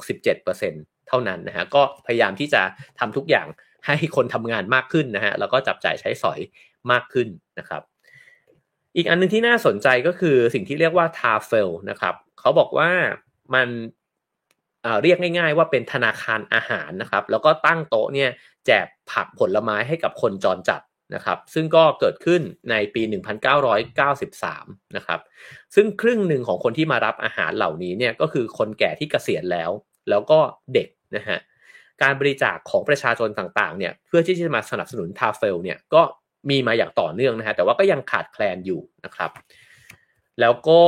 [0.00, 2.62] 67%เท่านั้นนะฮะ ก็พยายามที่จะ
[2.98, 3.46] ทำทุกอย่าง
[3.86, 6.40] ให้คนทำงานมากขึ้นนะฮะ แล้วก็จับจ่ายใช้สอย
[6.92, 7.28] มากขึ้น
[7.58, 7.82] นะครับ
[8.96, 12.90] อีกอันนึงที่น่าสนใจก็คือสิ่งที่เรียกว่าทาเฟลนะครับ เขาบอกว่า
[13.54, 13.68] มัน
[15.02, 18.30] เรียกง่าย ๆ ว่าเป็นธนาคารอาหารนะครับ แล้วก็ตั้งโต๊ะเนี่ย
[18.66, 20.80] แจกผักผลไม้ให้กับคนจรจัด
[21.14, 23.02] นะครับซึ่งก็เกิดขึ้นในปี
[24.18, 25.20] 1993 นะครับ
[25.74, 29.70] ซึ่งครึ่งหนึ่งของคนที่มารับอาหารเหล่านี้เนี่ยก็คือคนแก่ที่เกษียณแล้ว
[30.10, 30.38] แล้วก็
[30.74, 31.38] เด็กนะฮะ
[32.02, 36.02] การบริจาคของประชาชนต่างๆเนี่ยเพื่อที่จะมาสนับสนุนทาเฟลเนี่ยก็
[36.50, 39.30] มีมาอย่างต่อเนื่องนะฮะแต่ว่าก็ยังขาดแคลนอยู่นะครับ
[40.40, 40.82] แล้วก็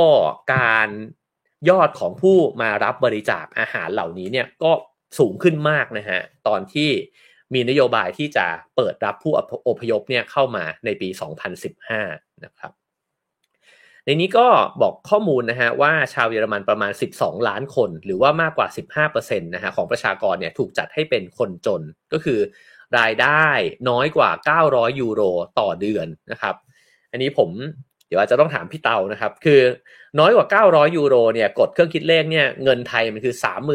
[0.54, 0.88] การ
[1.68, 4.72] ยอดของผู้มารับบริจาคอาหารเหล่านี้เนี่ยก็
[5.18, 6.90] สูงขึ้นมากนะฮะตอนที่
[7.54, 8.46] มีนโยบายที่จะ
[8.76, 9.32] เปิดรับผู้
[9.68, 11.08] อพยพเนี่ยเข้ามาในปี
[11.76, 12.72] 2015 นะครับ
[14.04, 14.46] ในนี้ก็
[14.82, 18.68] บอกข้อมูลนะฮะว่าชาวเยอรมันประมาณ 12 ล้านคน หรือว่ามากกว่า
[19.08, 21.82] 15%นะฮะของประชากรเนี่ยถูกจัดให้เป็นคนจน
[22.12, 22.40] ก็คือ
[22.98, 23.46] รายได้
[23.88, 24.30] น้อยกว่า
[24.64, 25.22] 900 ยูโร
[25.60, 26.54] ต่อเดือนนะครับ
[27.10, 27.50] อันนี้ผม
[28.08, 29.60] เดี๋ยวอาจจะต้องถามพี่เตานะครับ คือ
[30.18, 33.34] น้อยกว่า 900 ยูโรเนี่ยกดเครื่องคิดเลขเนี่ยเงินไทยมันคือ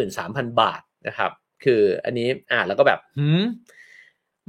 [0.09, 1.31] 33,000 บาทนะครับ
[1.63, 3.43] คืออันนี้อ่านแล้วก็แบบหืม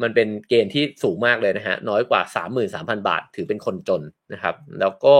[0.02, 5.16] มันเป็นเกณฑ์ที่สูงมากเลยนะฮะน้อยกว่าสามหมื่นสามพันบาท ถือเป็นคนจนนะครับ แล้วก็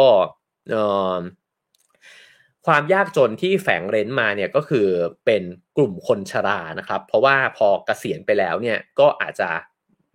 [2.66, 4.86] ความยากจนที่แฝงเร้นมาเนี่ยก็คือ
[5.26, 5.42] เป็น
[5.76, 9.50] กลุ่มคนชรานะครับ เพราะว่าพอเกษียณไปแล้วเนี่ยก็อาจจะ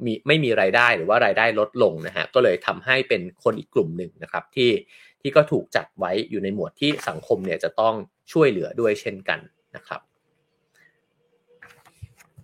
[0.05, 4.71] มีไม่มีรายได้หรือว่ารายได้ลดลงนะฮะก็เลยทำให้เป็นคนอีกกลุ่มหนึ่งนะครับที่
[5.21, 7.95] ที่ก็ถูกจัดไว้อยู่ในหมวดที่สังคมเนี่ยจะต้อง
[8.31, 9.39] ช่วยเหลือด้วยเช่นกัน
[9.75, 10.01] นะครับ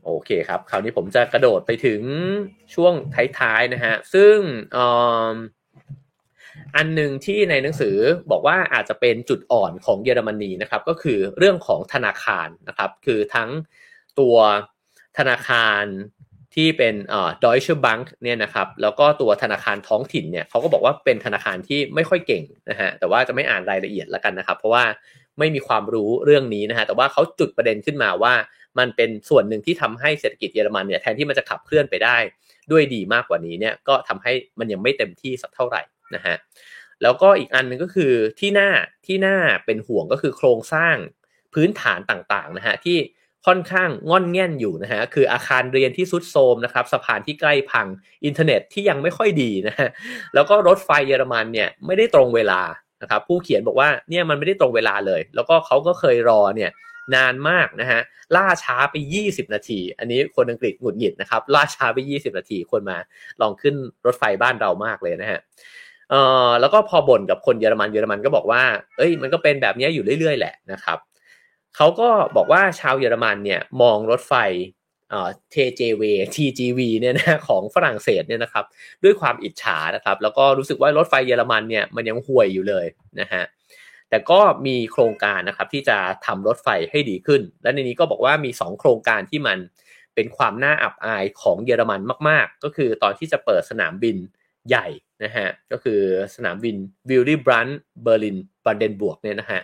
[0.05, 2.01] โอเคครับคราวนี้ผมจะกระโดดไปถึง
[2.75, 2.93] ช่วง
[3.39, 4.37] ท้ายๆนะฮะซึ่ง
[6.75, 7.97] อันหนึ่งที่ในหนังสือ
[8.31, 13.49] บอกว่าอาจจะเป็นจุดอ่อนของเยอรมนีนะครับก็คือเรื่องของธนาคารนะครับคือทั้ง
[14.19, 14.37] ตัว
[15.17, 15.83] ธนาคาร
[16.55, 24.85] ที่เป็นเอ่อ Deutsche Bank เนี่ยนะครับแล้วก็ตัวธนาคารท้องถิ่นเนี่ยเขาก็บอกว่าเป็นธนาคารที่ไม่ค่อยเก่งนะฮะแต่ว่าจะไม่อ่านรายละเอียดล้วกันนะครับ เพราะว่า
[25.39, 28.33] ไม่มีความรู้เรื่องนี้นะฮะแต่ว่าเขาจุดประเด็นขึ้นมาว่า
[28.79, 32.17] มันเป็นส่วนหนึ่งที่ทำให้เศรษฐกิจเยอรมันเนี่ยแทนที่มันจะขับเคลื่อนไปได้
[32.71, 35.81] ด้วยดีมากกว่านี้เนี่ยก็ทำให้มันยังไม่เต็มที่สักเท่าไหร่
[36.15, 36.35] นะฮะ
[37.01, 38.69] แล้วก็อีกอันหนึ่งก็คือที่หน้า
[39.05, 40.95] ที่หน้าเป็นห่วงก็คือโครงสร้าง
[41.53, 42.97] พื้นฐานต่างๆนะฮะที่
[43.45, 47.87] ค่อนข้างง่อนแง่นอยู่นะฮะคืออาคารเรียนที่สุดโทมนะครับสะพานที่ใกล้พัง
[48.25, 49.89] อินเทอร์เน็ตที่ยังไม่ค่อยดีนะฮะ
[50.33, 52.61] แล้วก็รถไฟเยอรมันเนี่ยไม่ได้ตรงเวลา
[53.01, 56.71] นะครับผู้เขียนบอกว่าเนี่ยมันไม่ได้ตรงเวลาเลย แล้วก็เขาก็เคยรอเนี่ย
[57.15, 58.01] นานมากนะฮะ
[58.35, 62.97] ล่าช้าไป 20 นาที อันนี้คนอังกฤษหงุดหงิดนะครับล่าช้าไป 20 นาทีคุณมา
[63.41, 63.75] ลองขึ้น
[64.05, 65.39] รถไฟบ้านเรามากเลยนะฮะ
[66.09, 68.63] เอ่อแล้วก็พอบ่นกับคนเยอรมันเยอรมันก็บอกว่า
[68.97, 70.97] เอ้ยมันก็เป็นแบบนี้อยู่เรื่อยๆแหละนะครับ
[71.75, 74.33] เขาก็บอกว่าชาวเยอรมันเนี่ยมองรถไฟ
[75.09, 76.03] เอ่อ TGV
[76.35, 78.65] TGV เนี่ยนะของฝรั่งเศสเนี่ยนะครับ
[79.03, 82.85] ด้วยความอิจฉานะครับแล้วก็รู้สึกว่ารถไฟเยอรมันเนี่ยมันยังห่วยอยู่เลย
[83.19, 83.43] นะฮะ
[84.09, 89.57] แต่ก็มีโครงการนะครับที่จะทำรถไฟให้ดีขึ้น และในนี้ก็บอกว่ามี 2 โครงการที่มัน
[90.15, 94.17] เป็นความน่าอับอายของเยอรมันมาก ๆ ก็คือตอนที่จะเปิดสนามบิน
[94.69, 94.87] ใหญ่
[95.23, 95.99] นะฮะก็คือ
[96.35, 96.75] สนามบิน
[97.09, 97.67] วิลลี่บรันดท์
[98.03, 99.61] เบอร์ลินบรันเดนบวร์กเนี่ยนะฮะ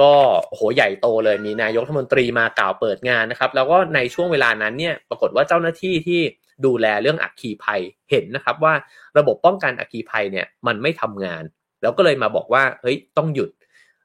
[0.00, 0.12] ก็
[0.46, 6.20] โหใหญ่โตเลยมีนายกรัฐมนตรีมากล่าวเปิดงานนะครับ แล้วก็ในช่วงเวลานั้นเนี่ยปรากฏว่าเจ้าหน้าที่ที่
[6.66, 7.80] ดูแลเรื่องอัคคีภัย
[8.10, 8.74] เห็นนะครับว่า
[9.18, 11.42] ระบบป้องกันอัคคีภัยเนี่ยมันไม่ทำงาน
[11.82, 13.50] แล้วก็เลยมาบอกว่าเฮ้ยต้องหยุด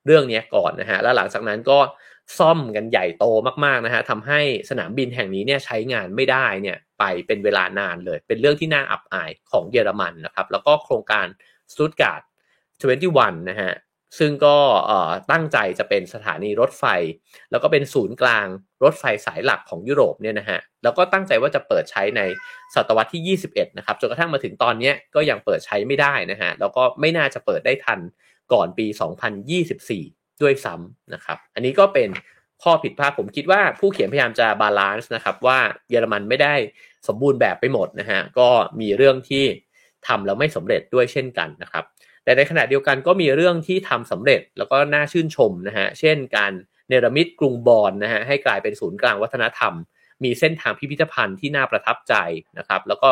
[0.05, 1.79] เรื่องนี้ก่อนนะฮะแล้วหลังจากนั้นก็
[2.39, 3.25] ซ่อมกันใหญ่โต
[3.65, 4.39] มากๆนะฮะทำให้
[4.69, 11.27] สนามบินแห่งนี้เนี่ยใช้งานไม่ได้เนี่ยไปเป็นเวลานานเลย เป็นเรื่องที่น่าอับอายของเยอรมันนะครับ แล้วก็โครงการ
[11.71, 12.21] สตุ๊ตการ์ท
[12.81, 13.71] 21นะฮะ
[14.19, 14.57] ซึ่งก็
[15.31, 16.85] ตั้งใจจะเป็นสถานีรถไฟ
[17.51, 18.47] แล้วก็เป็นศูนย์กลาง
[18.83, 22.21] รถไฟสายหลักของยุโรปเนี่ยนะฮะแล้วก็ตั้งใจว่าจะเปิดใช้ใน
[22.75, 27.99] ศตวรรษที่ 21 นะครับจนกระทั่งมาถึงตอนนี้ก็ยังเปิดใช้ไม่ได้นะฮะแล้วก็ไม่น่าจะเปิดได้ทัน
[28.53, 28.87] ก่อนปี
[29.63, 32.09] 2024 ด้วยซ้ำนะครับ อันนี้ก็เป็น
[32.63, 35.59] ข้อผิดพลาดผมคิดว่าผู้เขียนพยายามจะ balance นะครับว่า
[35.89, 36.55] เยอรมันไม่ได้
[37.07, 38.49] สมบูรณ์แบบไปหมดนะฮะก็
[38.81, 39.45] มีเรื่องที่
[40.07, 41.83] ทำแล้วไม่สำเร็จด้วยเช่นกันนะครับ
[42.23, 46.51] แต่ในขณะเดียวกันก็มีเรื่องที่ทำสำเร็จแล้วก็น่าชื่นชมนะฮะ เช่นการ
[46.87, 49.73] เนรมิตกรุงบอนนะฮะให้กลายเป็นศูนย์กลางวัฒนธรรม
[50.23, 52.13] มีเส้นทางพิพิธภัณฑ์ที่น่าประทับใจ
[52.57, 53.11] นะครับ แล้วก็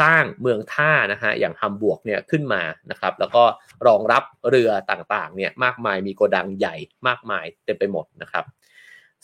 [0.00, 3.44] สร้างเมืองท่านะฮะอย่างฮัมบวกเนี่ยขึ้นมานะครับ แล้วก็
[3.86, 6.74] รองรับเรือต่างๆเนี่ยมากมายมีโกดังใหญ่
[7.08, 8.44] มากมายเต็มไปหมดนะครับ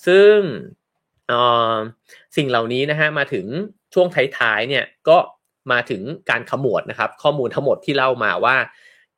[0.07, 0.37] ซึ่ง
[2.37, 3.47] สิ่งเหล่านี้นะฮะมาถึง
[3.95, 4.07] ช่วง
[4.39, 5.19] ท้ายๆเนี่ยก็
[5.73, 8.57] มาถึงการขมวดนะครับ ข้อมูลทั้งหมดที่เล่ามาว่า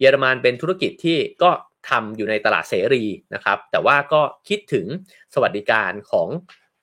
[0.01, 1.51] เยอรมันเป็นธุรกิจที่ก็
[1.89, 4.87] ทำอยู่ในตลาดเสรีนะครับ แต่ว่าก็คิดถึง
[5.35, 6.29] สวัสดิการของ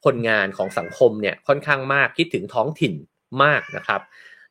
[0.06, 2.94] คนงานของสังคมเนี่ยค่อนข้างมากคิดถึงท้องถิ่น
[3.44, 4.02] มากนะครับ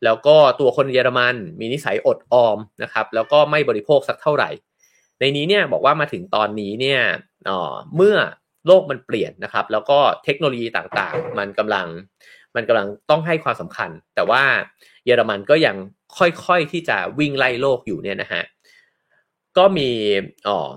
[0.04, 4.50] แล้วก็ตัวคนเยอรมันมีนิสัยอดออมนะครับ แล้วก็ไม่บริโภคสักเท่าไหร่
[5.20, 7.00] ในนี้เนี่ยบอกว่ามาถึงตอนนี้เนี่ย
[7.96, 8.16] เมื่อ
[8.66, 11.86] โลกมันเปลี่ยนนะครับ แล้วก็เทคโนโลยีต่างๆ มันกำลัง
[12.54, 14.42] มันกำลังต้องให้ความสำคัญ แต่ว่า
[15.04, 15.76] เยอรมันก็ยัง
[16.18, 18.42] ค่อยๆที่จะวิ่งไล่โลกอยู่เนี่ยนะฮะ
[19.56, 19.90] ก็มี
[20.48, 20.70] อ๋อ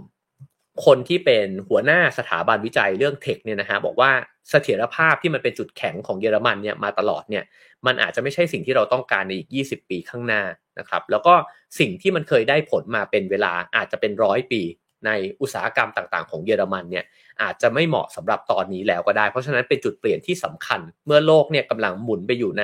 [0.86, 4.12] คนที่เป็นหัวหน้าสถาบันวิจัยเรื่องเทคเนี่ยนะฮะบอกว่า
[4.50, 7.44] เสถียรภาพที่มันเป็นจุดแข็งของเยอรมันเนี่ยมาตลอดเนี่ย
[7.86, 10.42] มันอาจจะไม่ใช่สิ่งที่เราต้องการในอีก 20 ปีข้างหน้า
[10.80, 11.34] นะครับ แล้วก็
[11.80, 14.62] สิ่งที่มันเคยได้ผลมาเป็นเวลาอาจจะเป็นร้อยปี
[15.06, 17.06] ในอุตสาหกรรมต่างๆ ของเยอรมันเนี่ย
[17.42, 22.64] อาจจะไม่เหมาะสำหรับตอนนี้แล้วก็ได้ เพราะฉะนั้นเป็นจุดเปลี่ยนที่สำคัญ เมื่อโลกเนี่ยกำลังหมุนไปอยู่ใน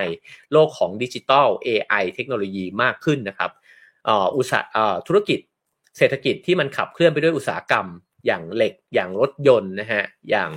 [0.53, 3.51] โลกของดิจิทัล AI เทคโนโลยีมากขึ้นนะครับ
[4.37, 4.77] อุตสาห
[5.07, 5.39] ธุรกิจ
[5.97, 7.87] เศรษฐกิจที่มันขับเคลื่อนไปด้วยอุตสาหกรรม
[8.25, 10.51] อย่างเหล็กอย่างรถยนต์นะฮะอย่าง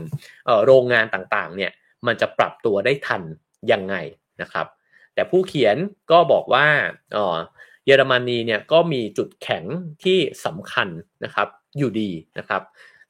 [0.65, 1.73] โรงงานต่างๆเนี่ย
[2.07, 3.23] มันจะปรับตัวได้ทัน
[3.73, 3.95] ยังไง
[4.43, 4.67] นะครับ
[5.15, 5.77] แต่ผู้เขียน
[6.11, 6.67] ก็บอกว่า
[7.87, 9.65] เยอรมนีเนี่ยก็มีจุดแข็ง
[10.05, 10.89] ที่สำคัญ
[11.25, 12.63] นะครับ อยู่ดีนะครับ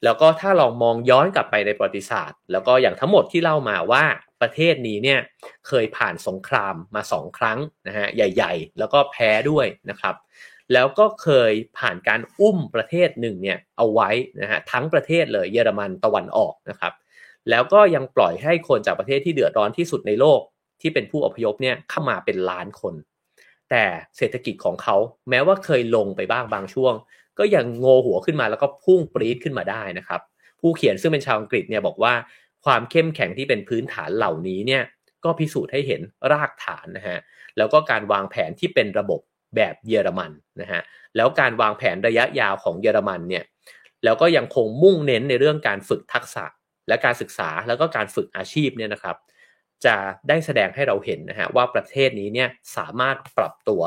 [0.03, 4.03] แล้วก็ถ้าลองมองย้อนกลับไปในประวัติศาสตร์ แล้วก็อย่างทั้งหมดที่เล่ามาว่า
[4.41, 5.19] ประเทศนี้เนี่ย
[5.67, 10.15] เคยผ่านสงครามมาสองครั้งนะฮะใหญ่ๆ แล้วก็แพ้ด้วยนะครับ
[10.73, 14.09] แล้วก็เคยผ่านการอุ้มประเทศหนึ่งเนี่ยเอาไว้
[14.41, 16.93] นะฮะทั้งประเทศเลยเยอรมันตะวันออกนะครับ
[17.49, 20.39] แล้วก็ยังปล่อยให้คนจากประเทศที่เดือดร้อนที่สุดในโลก
[20.81, 22.93] ที่เป็นผู้อพยพเนี่ยเข้ามาเป็นล้านคน
[23.69, 23.83] แต่
[24.17, 24.95] เศรษฐกิจของเขา
[25.29, 26.93] แม้ว่าเคยลงไปบ้างบางช่วง
[27.39, 30.21] ก็ยังโงหัวขึ้นมาแล้วก็พุ่งปรี๊ดขึ้นมาได้นะครับ
[30.59, 32.13] ผู้เขียนซึ่งเป็นชาวอังกฤษเนี่ยบอกว่า
[32.65, 34.83] ความเข้มแข็งที่เป็นพื้นฐานเหล่านี้เนี่ย
[35.23, 37.19] ก็พิสูจน์ให้เห็นรากฐานนะฮะ
[37.57, 39.21] แล้วก็การวางแผนที่เป็นระบบ
[39.55, 40.31] แบบเยอรมัน
[40.61, 40.81] นะฮะ
[41.15, 43.43] แล้วการวางแผนระยะยาวของเยอรมันเนี่ย
[44.03, 46.45] แล้วก็ยังคงมุ่งเน้นในเรื่องการฝึกทักษะ
[46.87, 49.17] และการศึกษาแล้วก็การฝึกอาชีพเนี่ยนะครับ
[49.85, 49.95] จะ
[50.27, 53.81] ได้แสดงให้เราเห็นนะฮะว่าประเทศนี้เนี่ยสามารถปรับตัว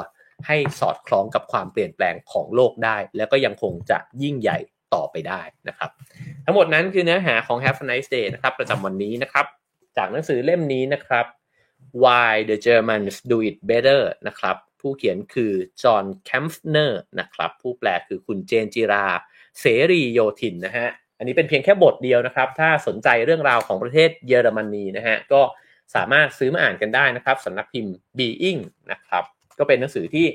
[0.46, 4.58] ให้สอดคล้องกับความเปลี่ยนแปลงของโลกได้ แล้วก็ยังคงจะยิ่งใหญ่
[4.94, 5.90] ต่อไปได้นะครับ
[6.44, 9.46] ทั้งหมดนั้นคือเนื้อหาของ Have a nice day นะครับ ประจำวันนี้นะครับ
[9.96, 11.26] จากหนังสือเล่มนี้นะครับ
[12.02, 19.06] Why the Germans Do It Better นะครับ ผู้เขียนคือจอห์นแคมฟเนอร์นะครับ ผู้แปลคือคุณเจนจิรา
[19.60, 25.42] เสรีโยธินนะฮะ อันนี้เป็นเพียงแค่บทเดียวนะครับ ถ้าสนใจเรื่องราวของประเทศเยอรมนีนะฮะ ก็
[25.94, 28.60] สามารถซื้อมาอ่านกันได้นะครับสำนักพิมพ์ Being
[28.92, 29.24] นะครับ
[29.58, 30.26] ก็เป็นหนังสือที่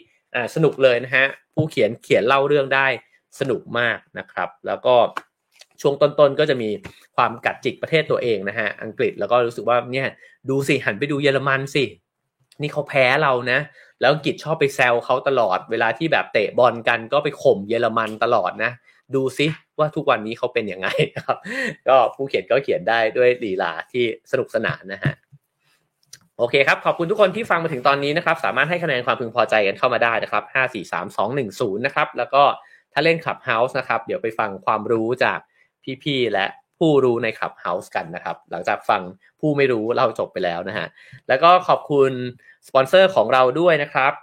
[0.55, 2.88] สนุกเลยนะฮะผู้เขียนเขียนเล่าเรื่องได้
[3.39, 4.95] สนุกมากนะครับ แล้วก็
[5.82, 6.69] ช่วงต้นๆก็จะมี
[7.15, 10.07] ความกัดจิกประเทศตัวเองนะฮะอังกฤษแล้วก็รู้สึกว่าเนี่ย
[10.49, 11.84] ดูสิหันไปดูเยอรมันสิ
[12.61, 13.59] นี่เขาแพ้เรานะ
[14.01, 18.72] แล้วอังกฤษชอบไปแซวเขาตลอด เวลาที่แบบเตะบอลกันก็ไปข่มเยอรมันตลอดนะ
[19.15, 19.47] ดูซิ
[19.80, 21.38] ว่าทุกวันนี้เขาเป็นยังไงครับ
[21.88, 25.13] ก็ผู้เขียนก็เขียนได้ด้วยลีลาที่สนุกสนานนะฮะ
[26.41, 32.43] โอเคครับ ขอบคุณทุกคนที่ฟังมาถึงตอนนี้นะครับ สามารถให้คะแนนความพึงพอใจกันเข้ามาได้นะครับ 5 4 3 2 1 0 นะครับ แล้วก็
[32.93, 35.39] ถ้าเล่น Clubhouse นะครับ เดี๋ยวไปฟังความรู้จาก
[36.03, 36.45] พี่ๆ และ
[36.79, 39.01] ผู้รู้ใน Clubhouse กันนะครับ หลังจากฟัง
[39.39, 40.87] ผู้ไม่รู้เล่าจบไปแล้วนะฮะ
[41.27, 42.11] แล้วก็ขอบคุณ
[42.67, 44.13] สปอนเซอร์ของเราด้วยนะครับ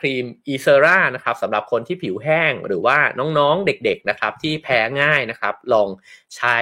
[0.00, 2.98] ครีมอีเซรานะครับสำหรับคนที่ผิวแห้งหรือว่า
[3.38, 5.88] น้องๆเด็กๆนะครับที่แพ้ง่ายนะครับ ลอง
[6.36, 6.58] ใช้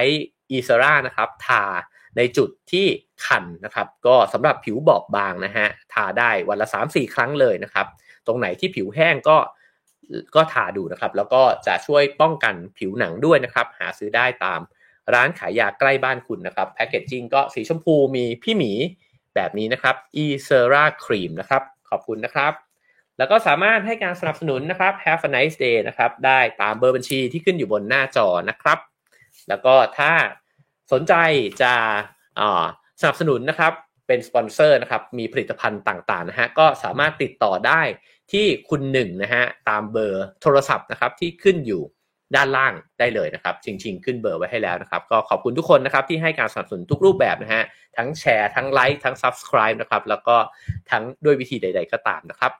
[0.51, 1.63] อีเซรานะครับทา
[2.17, 2.85] ในจุดที่
[3.25, 7.87] คันนะครับ ก็สำหรับผิวบอบบางนะฮะทาได้วันละ 3-4 ครั้งเลยนะครับ
[8.27, 9.37] ตรงไหนที่ผิวแห้งก็
[10.35, 14.61] ก็ทาดูนะครับ แล้วก็จะช่วยป้องกันผิวหนังด้วยนะครับ หาซื้อได้ตาม
[15.13, 18.71] ร้านขายยาใกล้บ้านคุณนะครับแพคเกจจิ้งก็สีชมพูมีพี่หมี
[19.35, 22.53] แบบนี้นะครับ e s e r a Cream นะครับ ขอบคุณนะครับ
[23.17, 28.79] แล้วก็สามารถให้การสนับสนุนนะครับ Have a nice day นะครับ ได้ตามเบอร์บัญชีที่ขึ้นอยู่บนหน้าจอนะครับ
[29.49, 30.11] แล้วก็ถ้า
[30.91, 31.13] สนใจ
[31.61, 31.73] จะ
[33.01, 33.73] สนับสนุนนะครับ
[34.07, 37.81] เป็นสปอนเซอร์นะครับมีผลิตภัณฑ์ต่างๆนะฮะก็สามารถติดต่อได้
[38.31, 41.81] ที่คุณหนึ่งนะฮะตามเบอร์โทรศัพท์นะครับที่ขึ้นอยู่
[42.35, 47.63] ด้านล่างได้เลยนะครับชิงชิงขึ้นเบอร์ไว้ให้แล้วนะครับ ก็ขอบคุณทุกคนนะครับที่ให้การสนับสนุนทุกรูปแบบนะฮะ
[47.97, 50.35] ทั้งแชร์ทั้งไลค์ทั้ง Subscribe นะครับแล้วก็
[50.91, 52.51] ทั้งด้วยวิธีใด ๆ ก็ตามนะครับ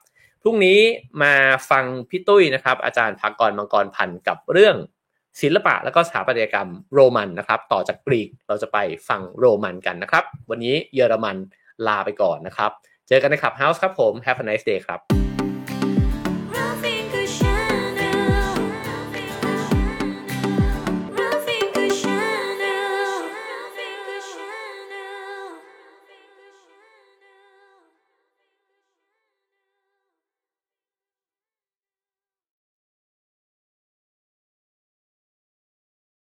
[0.42, 0.78] พรุ่งนี้
[1.22, 1.34] มา
[1.70, 4.76] ฟังพี่ตุ้ยนะครับ อาจารย์ภากรมังกรพันธ์กับเรื่อง
[5.40, 11.36] ศิลปะและก็สถาปัตยกรรมโรมันนะครับ ต่อจากกรีกเราจะไปฟังโรมันกันนะครับ วันนี้เยอรมัน
[11.86, 12.70] ลาไปก่อนนะครับ
[13.08, 15.27] เจอกันในคลับเฮาส์ครับผม Have a nice day ครับ